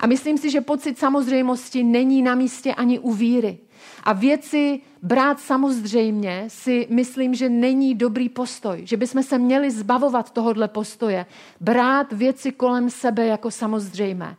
A 0.00 0.06
myslím 0.06 0.38
si, 0.38 0.50
že 0.50 0.60
pocit 0.60 0.98
samozřejmosti 0.98 1.82
není 1.84 2.22
na 2.22 2.34
místě 2.34 2.74
ani 2.74 2.98
u 2.98 3.12
víry. 3.12 3.58
A 4.04 4.12
věci 4.12 4.80
brát 5.02 5.40
samozřejmě 5.40 6.44
si 6.48 6.86
myslím, 6.90 7.34
že 7.34 7.48
není 7.48 7.94
dobrý 7.94 8.28
postoj. 8.28 8.80
Že 8.84 8.96
bychom 8.96 9.22
se 9.22 9.38
měli 9.38 9.70
zbavovat 9.70 10.30
tohohle 10.30 10.68
postoje. 10.68 11.26
Brát 11.60 12.12
věci 12.12 12.52
kolem 12.52 12.90
sebe 12.90 13.26
jako 13.26 13.50
samozřejmé. 13.50 14.36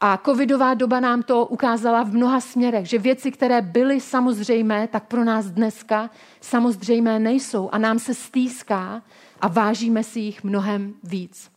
A 0.00 0.16
covidová 0.24 0.74
doba 0.74 1.00
nám 1.00 1.22
to 1.22 1.46
ukázala 1.46 2.02
v 2.02 2.14
mnoha 2.14 2.40
směrech, 2.40 2.86
že 2.86 2.98
věci, 2.98 3.30
které 3.30 3.62
byly 3.62 4.00
samozřejmé, 4.00 4.88
tak 4.88 5.06
pro 5.06 5.24
nás 5.24 5.46
dneska 5.46 6.10
samozřejmé 6.40 7.18
nejsou 7.18 7.68
a 7.72 7.78
nám 7.78 7.98
se 7.98 8.14
stýská 8.14 9.02
a 9.40 9.48
vážíme 9.48 10.04
si 10.04 10.20
jich 10.20 10.44
mnohem 10.44 10.94
víc. 11.02 11.50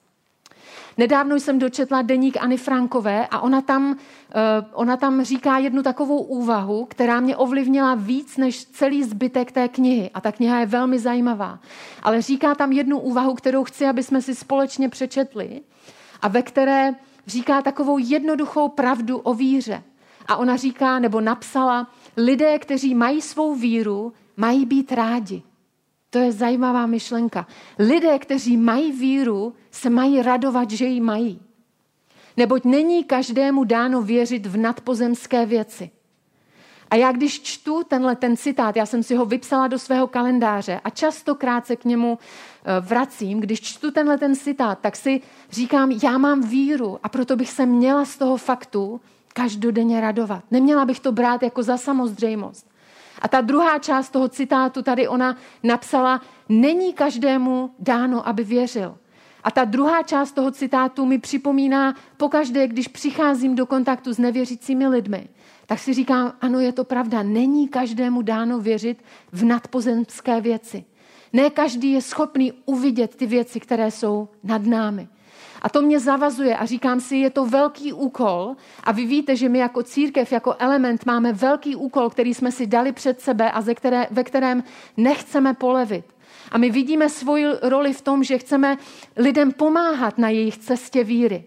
Nedávno 0.98 1.36
jsem 1.36 1.60
dočetla 1.60 2.02
deník 2.02 2.38
Ani 2.40 2.58
Frankové 2.58 3.28
a 3.28 3.40
ona 3.40 3.62
tam, 3.62 3.98
eh, 4.36 4.66
ona 4.74 4.98
tam 4.98 5.24
říká 5.24 5.58
jednu 5.58 5.84
takovou 5.84 6.18
úvahu, 6.18 6.86
která 6.86 7.20
mě 7.20 7.38
ovlivnila 7.38 7.96
víc 7.96 8.38
než 8.38 8.66
celý 8.66 9.04
zbytek 9.04 9.52
té 9.52 9.68
knihy. 9.68 10.10
A 10.14 10.22
ta 10.22 10.32
kniha 10.32 10.60
je 10.60 10.66
velmi 10.66 11.00
zajímavá. 11.00 11.60
Ale 12.04 12.22
říká 12.22 12.56
tam 12.56 12.72
jednu 12.72 13.00
úvahu, 13.00 13.34
kterou 13.34 13.64
chci, 13.64 13.86
aby 13.86 14.04
jsme 14.04 14.22
si 14.22 14.36
společně 14.36 14.90
přečetli 14.90 15.62
a 16.22 16.28
ve 16.28 16.42
které 16.42 16.94
říká 17.28 17.62
takovou 17.62 17.98
jednoduchou 17.98 18.70
pravdu 18.70 19.18
o 19.18 19.34
víře. 19.34 19.84
A 20.26 20.36
ona 20.36 20.56
říká, 20.56 21.00
nebo 21.00 21.22
napsala, 21.22 21.88
lidé, 22.18 22.60
kteří 22.60 22.96
mají 22.96 23.22
svou 23.22 23.56
víru, 23.56 24.14
mají 24.38 24.66
být 24.66 24.92
rádi. 24.92 25.42
To 26.10 26.20
je 26.20 26.32
zajímavá 26.32 26.86
myšlenka. 26.86 27.48
Lidé, 27.80 28.20
kteří 28.20 28.58
mají 28.58 28.92
víru, 28.92 29.54
se 29.72 29.90
mají 29.90 30.22
radovat, 30.22 30.72
že 30.72 30.86
ji 30.86 31.02
mají. 31.02 31.42
Neboť 32.38 32.64
není 32.66 33.04
každému 33.04 33.64
dáno 33.64 34.02
věřit 34.02 34.46
v 34.46 34.58
nadpozemské 34.58 35.46
věci. 35.46 35.92
A 36.94 36.96
já 36.96 37.12
když 37.12 37.42
čtu 37.42 37.84
tenhle 37.84 38.16
ten 38.16 38.38
citát, 38.38 38.76
já 38.76 38.86
jsem 38.86 39.04
si 39.04 39.16
ho 39.16 39.26
vypsala 39.26 39.68
do 39.68 39.80
svého 39.80 40.08
kalendáře 40.08 40.82
a 40.84 40.90
častokrát 40.90 41.66
se 41.66 41.76
k 41.76 41.86
němu 41.86 42.20
eh, 42.20 42.80
vracím, 42.80 43.40
když 43.40 43.62
čtu 43.62 43.92
tenhle 43.92 44.18
ten 44.18 44.36
citát, 44.36 44.80
tak 44.80 44.96
si 44.96 45.22
říkám, 45.52 45.92
já 46.04 46.18
mám 46.18 46.42
víru 46.42 47.00
a 47.04 47.10
proto 47.10 47.36
bych 47.36 47.50
se 47.50 47.66
měla 47.66 48.06
z 48.06 48.18
toho 48.18 48.38
faktu 48.38 49.02
každodenně 49.34 50.02
radovat. 50.02 50.44
Neměla 50.52 50.86
bych 50.86 51.00
to 51.00 51.12
brát 51.12 51.44
jako 51.44 51.64
za 51.64 51.78
samozřejmost. 51.78 52.68
A 53.22 53.28
ta 53.28 53.42
druhá 53.42 53.80
část 53.80 54.10
toho 54.10 54.28
citátu 54.28 54.82
tady 54.82 55.08
ona 55.08 55.38
napsala, 55.64 56.22
není 56.50 56.94
každému 56.94 57.72
dáno, 57.80 58.28
aby 58.28 58.44
věřil. 58.44 58.98
A 59.44 59.52
ta 59.52 59.66
druhá 59.66 60.04
část 60.04 60.32
toho 60.32 60.52
citátu 60.52 61.06
mi 61.06 61.18
připomíná 61.18 61.96
pokaždé, 62.18 62.68
když 62.68 62.88
přicházím 62.88 63.56
do 63.56 63.66
kontaktu 63.66 64.14
s 64.14 64.18
nevěřícími 64.18 64.88
lidmi, 64.88 65.30
tak 65.66 65.80
si 65.80 65.94
říkám, 65.94 66.34
ano, 66.42 66.60
je 66.60 66.72
to 66.72 66.84
pravda, 66.84 67.24
není 67.24 67.68
každému 67.68 68.22
dáno 68.22 68.60
věřit 68.60 69.04
v 69.32 69.46
nadpozemské 69.46 70.42
věci. 70.42 70.86
Ne 71.34 71.50
každý 71.50 71.92
je 71.92 72.02
schopný 72.02 72.54
uvidět 72.66 73.16
ty 73.16 73.26
věci, 73.26 73.60
které 73.60 73.92
jsou 73.92 74.30
nad 74.44 74.66
námi. 74.66 75.08
A 75.62 75.70
to 75.70 75.82
mě 75.82 76.00
zavazuje 76.00 76.58
a 76.58 76.66
říkám 76.66 77.00
si, 77.00 77.16
je 77.16 77.30
to 77.30 77.46
velký 77.46 77.94
úkol 77.94 78.56
a 78.84 78.92
vy 78.92 79.06
víte, 79.06 79.36
že 79.36 79.50
my 79.50 79.60
jako 79.60 79.84
církev, 79.84 80.32
jako 80.32 80.56
element 80.60 81.06
máme 81.06 81.34
velký 81.34 81.76
úkol, 81.76 82.10
který 82.10 82.34
jsme 82.34 82.52
si 82.52 82.68
dali 82.68 82.92
před 82.92 83.22
sebe 83.22 83.52
a 83.52 83.62
ze 83.62 83.76
které, 83.76 84.08
ve 84.12 84.24
kterém 84.24 84.64
nechceme 84.98 85.54
polevit. 85.54 86.06
A 86.52 86.58
my 86.58 86.70
vidíme 86.70 87.10
svoji 87.10 87.46
roli 87.62 87.94
v 87.94 88.02
tom, 88.02 88.24
že 88.24 88.38
chceme 88.38 88.78
lidem 89.18 89.52
pomáhat 89.52 90.18
na 90.18 90.30
jejich 90.30 90.58
cestě 90.58 91.04
víry. 91.04 91.44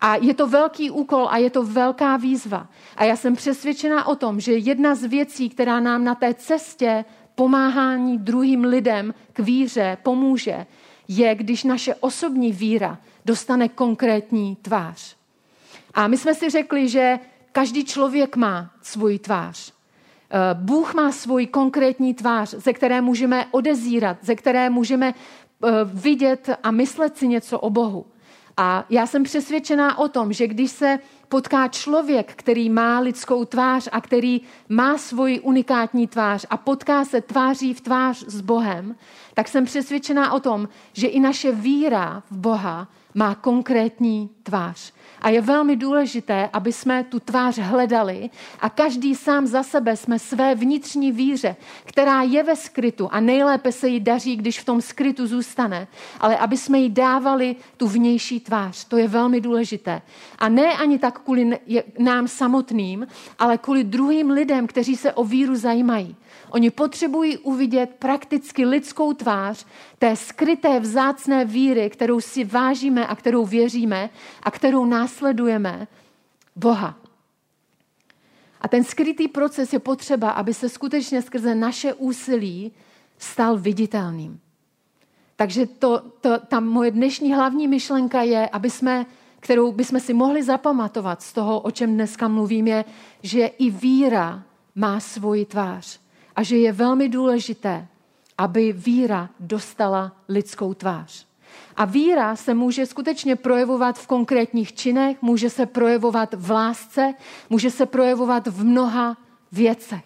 A 0.00 0.16
je 0.16 0.34
to 0.34 0.46
velký 0.46 0.90
úkol 0.90 1.28
a 1.30 1.36
je 1.36 1.50
to 1.50 1.64
velká 1.64 2.16
výzva. 2.16 2.68
A 2.96 3.04
já 3.04 3.16
jsem 3.16 3.36
přesvědčená 3.36 4.06
o 4.06 4.16
tom, 4.16 4.40
že 4.40 4.52
jedna 4.52 4.94
z 4.94 5.04
věcí, 5.04 5.48
která 5.48 5.80
nám 5.80 6.04
na 6.04 6.14
té 6.14 6.34
cestě 6.34 7.04
pomáhání 7.34 8.18
druhým 8.18 8.64
lidem 8.64 9.14
k 9.32 9.38
víře 9.38 9.98
pomůže, 10.02 10.66
je, 11.08 11.34
když 11.34 11.64
naše 11.64 11.94
osobní 11.94 12.52
víra 12.52 12.98
dostane 13.24 13.68
konkrétní 13.68 14.56
tvář. 14.56 15.16
A 15.94 16.08
my 16.08 16.16
jsme 16.16 16.34
si 16.34 16.50
řekli, 16.50 16.88
že 16.88 17.18
každý 17.52 17.84
člověk 17.84 18.36
má 18.36 18.70
svůj 18.82 19.18
tvář. 19.18 19.72
Eh, 20.30 20.54
Bůh 20.54 20.94
má 20.94 21.12
svůj 21.12 21.46
konkrétní 21.46 22.14
tvář, 22.14 22.54
ze 22.54 22.72
které 22.72 23.00
můžeme 23.00 23.46
odezírat, 23.50 24.16
ze 24.22 24.34
které 24.34 24.70
můžeme 24.70 25.14
eh, 25.14 25.70
vidět 25.84 26.50
a 26.62 26.70
myslet 26.70 27.16
si 27.16 27.28
něco 27.28 27.58
o 27.58 27.70
Bohu. 27.70 28.06
A 28.56 28.84
já 28.90 29.06
jsem 29.06 29.22
přesvědčená 29.22 29.98
o 29.98 30.08
tom, 30.08 30.32
že 30.32 30.46
když 30.46 30.70
se 30.70 30.98
potká 31.28 31.68
člověk, 31.68 32.32
který 32.36 32.70
má 32.70 32.98
lidskou 32.98 33.44
tvář 33.44 33.88
a 33.92 34.00
který 34.00 34.40
má 34.68 34.98
svoji 34.98 35.40
unikátní 35.40 36.06
tvář 36.06 36.46
a 36.50 36.56
potká 36.56 37.04
se 37.04 37.20
tváří 37.20 37.74
v 37.74 37.80
tvář 37.80 38.24
s 38.26 38.40
Bohem, 38.40 38.96
tak 39.34 39.48
jsem 39.48 39.64
přesvědčená 39.64 40.32
o 40.32 40.40
tom, 40.40 40.68
že 40.92 41.06
i 41.06 41.20
naše 41.20 41.52
víra 41.52 42.22
v 42.30 42.36
Boha 42.36 42.88
má 43.14 43.34
konkrétní 43.34 44.30
tvář. 44.42 44.92
A 45.26 45.30
je 45.30 45.40
velmi 45.40 45.76
důležité, 45.76 46.50
aby 46.52 46.72
jsme 46.72 47.04
tu 47.04 47.20
tvář 47.20 47.58
hledali 47.58 48.30
a 48.60 48.70
každý 48.70 49.14
sám 49.14 49.46
za 49.46 49.62
sebe 49.62 49.96
jsme 49.96 50.18
své 50.18 50.54
vnitřní 50.54 51.12
víře, 51.12 51.56
která 51.84 52.22
je 52.22 52.42
ve 52.42 52.56
skrytu 52.56 53.08
a 53.12 53.20
nejlépe 53.20 53.72
se 53.72 53.88
jí 53.88 54.00
daří, 54.00 54.36
když 54.36 54.60
v 54.60 54.64
tom 54.64 54.80
skrytu 54.80 55.26
zůstane, 55.26 55.88
ale 56.20 56.36
aby 56.36 56.56
jsme 56.56 56.78
jí 56.78 56.90
dávali 56.90 57.56
tu 57.76 57.88
vnější 57.88 58.40
tvář. 58.40 58.84
To 58.84 58.96
je 58.96 59.08
velmi 59.08 59.40
důležité. 59.40 60.02
A 60.38 60.48
ne 60.48 60.72
ani 60.72 60.98
tak 60.98 61.18
kvůli 61.18 61.58
nám 61.98 62.28
samotným, 62.28 63.06
ale 63.38 63.58
kvůli 63.58 63.84
druhým 63.84 64.30
lidem, 64.30 64.66
kteří 64.66 64.96
se 64.96 65.12
o 65.12 65.24
víru 65.24 65.56
zajímají. 65.56 66.16
Oni 66.50 66.70
potřebují 66.70 67.38
uvidět 67.38 67.90
prakticky 67.98 68.64
lidskou 68.64 69.12
tvář 69.12 69.66
té 69.98 70.16
skryté 70.16 70.80
vzácné 70.80 71.44
víry, 71.44 71.90
kterou 71.90 72.20
si 72.20 72.44
vážíme 72.44 73.06
a 73.06 73.14
kterou 73.16 73.46
věříme 73.46 74.10
a 74.42 74.50
kterou 74.50 74.84
následujeme 74.84 75.86
Boha. 76.56 76.98
A 78.60 78.68
ten 78.68 78.84
skrytý 78.84 79.28
proces 79.28 79.72
je 79.72 79.78
potřeba, 79.78 80.30
aby 80.30 80.54
se 80.54 80.68
skutečně 80.68 81.22
skrze 81.22 81.54
naše 81.54 81.94
úsilí 81.94 82.72
stal 83.18 83.58
viditelným. 83.58 84.40
Takže 85.36 85.66
to, 85.66 86.02
to, 86.20 86.38
ta 86.38 86.60
moje 86.60 86.90
dnešní 86.90 87.34
hlavní 87.34 87.68
myšlenka 87.68 88.22
je, 88.22 88.48
aby 88.48 88.70
jsme, 88.70 89.06
kterou 89.40 89.72
bychom 89.72 90.00
si 90.00 90.14
mohli 90.14 90.42
zapamatovat 90.42 91.22
z 91.22 91.32
toho, 91.32 91.60
o 91.60 91.70
čem 91.70 91.94
dneska 91.94 92.28
mluvím, 92.28 92.66
je, 92.66 92.84
že 93.22 93.46
i 93.46 93.70
víra 93.70 94.42
má 94.74 95.00
svoji 95.00 95.44
tvář 95.44 96.00
a 96.36 96.42
že 96.42 96.56
je 96.56 96.72
velmi 96.72 97.08
důležité, 97.08 97.86
aby 98.38 98.72
víra 98.72 99.28
dostala 99.40 100.12
lidskou 100.28 100.74
tvář. 100.74 101.26
A 101.76 101.84
víra 101.84 102.36
se 102.36 102.54
může 102.54 102.86
skutečně 102.86 103.36
projevovat 103.36 103.98
v 103.98 104.06
konkrétních 104.06 104.72
činech, 104.72 105.22
může 105.22 105.50
se 105.50 105.66
projevovat 105.66 106.34
v 106.34 106.50
lásce, 106.50 107.14
může 107.50 107.70
se 107.70 107.86
projevovat 107.86 108.46
v 108.46 108.64
mnoha 108.64 109.16
věcech. 109.52 110.04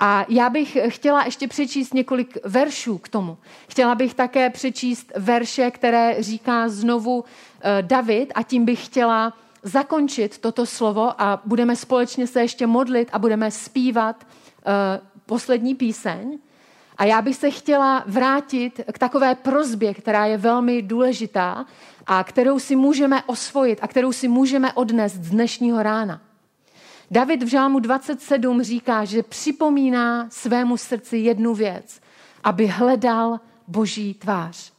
A 0.00 0.26
já 0.28 0.50
bych 0.50 0.78
chtěla 0.88 1.24
ještě 1.24 1.48
přečíst 1.48 1.94
několik 1.94 2.38
veršů 2.44 2.98
k 2.98 3.08
tomu. 3.08 3.38
Chtěla 3.68 3.94
bych 3.94 4.14
také 4.14 4.50
přečíst 4.50 5.12
verše, 5.16 5.70
které 5.70 6.22
říká 6.22 6.68
znovu 6.68 7.24
eh, 7.60 7.82
David 7.82 8.32
a 8.34 8.42
tím 8.42 8.64
bych 8.64 8.84
chtěla 8.84 9.32
zakončit 9.62 10.38
toto 10.38 10.66
slovo 10.66 11.22
a 11.22 11.42
budeme 11.44 11.76
společně 11.76 12.26
se 12.26 12.40
ještě 12.40 12.66
modlit 12.66 13.08
a 13.12 13.18
budeme 13.18 13.50
zpívat 13.50 14.26
eh, 14.66 15.13
poslední 15.26 15.74
píseň. 15.74 16.38
A 16.96 17.04
já 17.04 17.22
bych 17.22 17.36
se 17.36 17.50
chtěla 17.50 18.04
vrátit 18.06 18.80
k 18.92 18.98
takové 18.98 19.34
prozbě, 19.34 19.94
která 19.94 20.26
je 20.26 20.36
velmi 20.36 20.82
důležitá 20.82 21.66
a 22.06 22.24
kterou 22.24 22.58
si 22.58 22.76
můžeme 22.76 23.22
osvojit 23.22 23.78
a 23.82 23.88
kterou 23.88 24.12
si 24.12 24.28
můžeme 24.28 24.72
odnést 24.72 25.14
z 25.14 25.30
dnešního 25.30 25.82
rána. 25.82 26.20
David 27.10 27.42
v 27.42 27.46
Žálmu 27.46 27.78
27 27.78 28.62
říká, 28.62 29.04
že 29.04 29.22
připomíná 29.22 30.30
svému 30.30 30.76
srdci 30.76 31.16
jednu 31.16 31.54
věc, 31.54 32.00
aby 32.44 32.66
hledal 32.66 33.40
boží 33.68 34.14
tvář. 34.14 34.73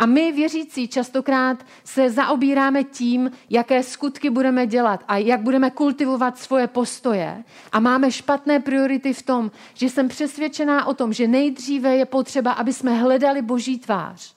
A 0.00 0.06
my, 0.06 0.32
věřící, 0.32 0.88
častokrát 0.88 1.66
se 1.84 2.10
zaobíráme 2.10 2.84
tím, 2.84 3.30
jaké 3.50 3.82
skutky 3.82 4.30
budeme 4.30 4.66
dělat 4.66 5.04
a 5.08 5.16
jak 5.16 5.40
budeme 5.40 5.70
kultivovat 5.70 6.38
svoje 6.38 6.66
postoje. 6.66 7.44
A 7.72 7.80
máme 7.80 8.12
špatné 8.12 8.60
priority 8.60 9.12
v 9.12 9.22
tom, 9.22 9.50
že 9.74 9.86
jsem 9.86 10.08
přesvědčená 10.08 10.86
o 10.86 10.94
tom, 10.94 11.12
že 11.12 11.28
nejdříve 11.28 11.96
je 11.96 12.06
potřeba, 12.06 12.52
aby 12.52 12.72
jsme 12.72 12.94
hledali 12.94 13.42
Boží 13.42 13.78
tvář. 13.78 14.34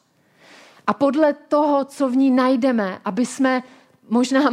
A 0.88 0.94
podle 0.94 1.34
toho, 1.34 1.86
co 1.86 2.10
v 2.10 2.16
ní 2.16 2.32
najdeme, 2.32 3.00
aby 3.06 3.26
jsme 3.26 3.64
možná 4.10 4.50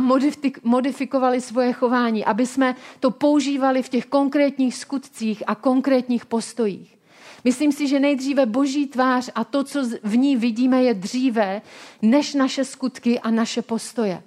modifikovali 0.63 1.41
svoje 1.41 1.73
chování, 1.73 2.25
aby 2.25 2.47
jsme 2.47 2.77
to 3.01 3.11
používali 3.11 3.83
v 3.83 3.89
těch 3.89 4.07
konkrétních 4.07 4.77
skutcích 4.77 5.43
a 5.47 5.55
konkrétních 5.55 6.27
postojích. 6.27 7.00
Myslím 7.45 7.73
si, 7.73 7.89
že 7.89 8.01
nejdříve 8.01 8.47
boží 8.47 8.87
tvář 8.87 9.31
a 9.35 9.45
to, 9.45 9.65
co 9.65 9.83
v 10.03 10.17
ní 10.17 10.37
vidíme, 10.37 10.83
je 10.83 10.95
dříve 10.95 11.63
než 12.03 12.35
naše 12.35 12.65
skutky 12.65 13.21
a 13.21 13.31
naše 13.31 13.63
postoje. 13.63 14.23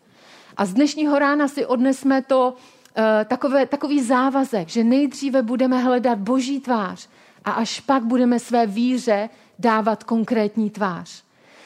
A 0.58 0.66
z 0.66 0.74
dnešního 0.74 1.20
rána 1.20 1.48
si 1.48 1.66
odnesme 1.66 2.22
to 2.22 2.54
uh, 2.54 3.04
takové, 3.26 3.66
takový 3.66 4.04
závazek, 4.04 4.70
že 4.70 4.84
nejdříve 4.84 5.42
budeme 5.42 5.80
hledat 5.80 6.20
boží 6.20 6.60
tvář 6.60 7.10
a 7.46 7.52
až 7.52 7.80
pak 7.80 8.04
budeme 8.04 8.40
své 8.40 8.68
víře 8.68 9.30
dávat 9.60 10.04
konkrétní 10.04 10.70
tvář. 10.70 11.24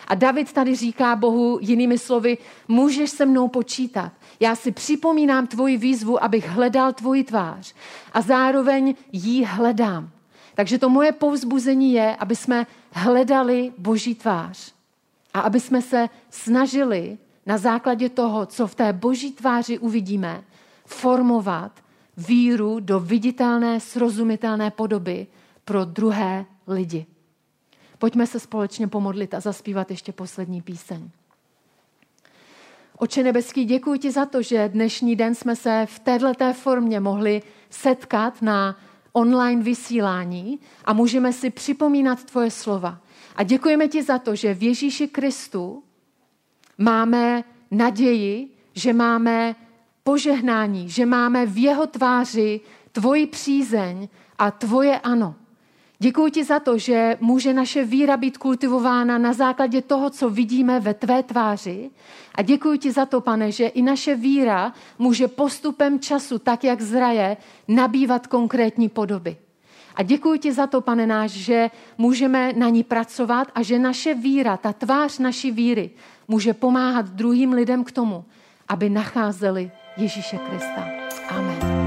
A 0.07 0.15
David 0.15 0.53
tady 0.53 0.75
říká 0.75 1.15
Bohu 1.15 1.60
jinými 1.62 1.97
slovy, 1.97 2.38
můžeš 2.67 3.10
se 3.10 3.25
mnou 3.25 3.47
počítat. 3.47 4.12
Já 4.39 4.55
si 4.55 4.71
připomínám 4.71 5.47
tvoji 5.47 5.77
výzvu, 5.77 6.23
abych 6.23 6.49
hledal 6.49 6.93
tvoji 6.93 7.23
tvář 7.23 7.73
a 8.13 8.21
zároveň 8.21 8.95
jí 9.12 9.45
hledám. 9.45 10.10
Takže 10.57 10.77
to 10.77 10.89
moje 10.89 11.11
povzbuzení 11.11 11.93
je, 11.93 12.15
aby 12.15 12.35
jsme 12.35 12.67
hledali 12.91 13.73
Boží 13.77 14.15
tvář 14.15 14.73
a 15.33 15.39
aby 15.39 15.59
jsme 15.59 15.81
se 15.81 16.09
snažili 16.29 17.17
na 17.45 17.57
základě 17.57 18.09
toho, 18.09 18.45
co 18.45 18.67
v 18.67 18.75
té 18.75 18.93
Boží 18.93 19.31
tváři 19.31 19.79
uvidíme, 19.79 20.43
formovat 20.85 21.71
víru 22.17 22.79
do 22.79 22.99
viditelné, 22.99 23.79
srozumitelné 23.79 24.71
podoby 24.71 25.27
pro 25.65 25.85
druhé 25.85 26.45
lidi. 26.67 27.05
Pojďme 27.97 28.27
se 28.27 28.39
společně 28.39 28.87
pomodlit 28.87 29.33
a 29.33 29.39
zaspívat 29.39 29.91
ještě 29.91 30.11
poslední 30.11 30.61
píseň. 30.61 31.09
Oče 32.97 33.23
nebeský, 33.23 33.65
děkuji 33.65 33.99
ti 33.99 34.11
za 34.11 34.25
to, 34.25 34.41
že 34.41 34.69
dnešní 34.69 35.15
den 35.15 35.35
jsme 35.35 35.55
se 35.55 35.85
v 35.89 35.99
této 35.99 36.53
formě 36.53 36.99
mohli 36.99 37.41
setkat 37.69 38.41
na 38.41 38.77
online 39.17 39.63
vysílání 39.63 40.60
a 40.86 40.93
můžeme 40.93 41.34
si 41.34 41.49
připomínat 41.49 42.23
tvoje 42.23 42.51
slova. 42.51 43.01
A 43.36 43.43
děkujeme 43.43 43.88
ti 43.88 44.03
za 44.03 44.19
to, 44.19 44.36
že 44.36 44.53
v 44.53 44.63
Ježíši 44.63 45.08
Kristu 45.08 45.84
máme 46.77 47.43
naději, 47.71 48.49
že 48.73 48.93
máme 48.93 49.56
požehnání, 50.03 50.89
že 50.89 51.06
máme 51.06 51.45
v 51.45 51.58
jeho 51.58 51.88
tváři 51.88 52.62
tvoji 52.91 53.27
přízeň 53.27 54.08
a 54.38 54.51
tvoje 54.51 54.99
ano. 54.99 55.36
Děkuji 55.99 56.31
ti 56.31 56.43
za 56.43 56.60
to, 56.60 56.77
že 56.77 57.17
může 57.21 57.53
naše 57.53 57.86
víra 57.86 58.17
být 58.17 58.38
kultivována 58.38 59.17
na 59.17 59.33
základě 59.33 59.81
toho, 59.81 60.10
co 60.10 60.29
vidíme 60.29 60.79
ve 60.79 60.93
tvé 60.93 61.23
tváři. 61.23 61.89
A 62.36 62.41
děkuji 62.41 62.77
ti 62.77 62.91
za 62.91 63.05
to, 63.05 63.21
pane, 63.21 63.51
že 63.51 63.67
i 63.67 63.81
naše 63.81 64.15
víra 64.15 64.73
může 64.99 65.27
postupem 65.27 65.99
času, 65.99 66.39
tak 66.39 66.63
jak 66.63 66.81
zraje, 66.81 67.38
nabývat 67.67 68.27
konkrétní 68.27 68.89
podoby. 68.89 69.38
A 69.95 70.03
děkuji 70.03 70.39
ti 70.39 70.53
za 70.53 70.67
to, 70.67 70.81
pane 70.81 71.07
náš, 71.07 71.31
že 71.31 71.69
můžeme 71.97 72.53
na 72.53 72.69
ní 72.69 72.83
pracovat 72.83 73.47
a 73.55 73.62
že 73.62 73.79
naše 73.79 74.13
víra, 74.13 74.57
ta 74.57 74.73
tvář 74.73 75.19
naší 75.19 75.51
víry, 75.51 75.89
může 76.27 76.53
pomáhat 76.53 77.10
druhým 77.10 77.53
lidem 77.53 77.83
k 77.83 77.91
tomu, 77.91 78.25
aby 78.67 78.89
nacházeli 78.89 79.71
Ježíše 79.97 80.38
Krista. 80.38 80.88
Amen. 81.29 81.87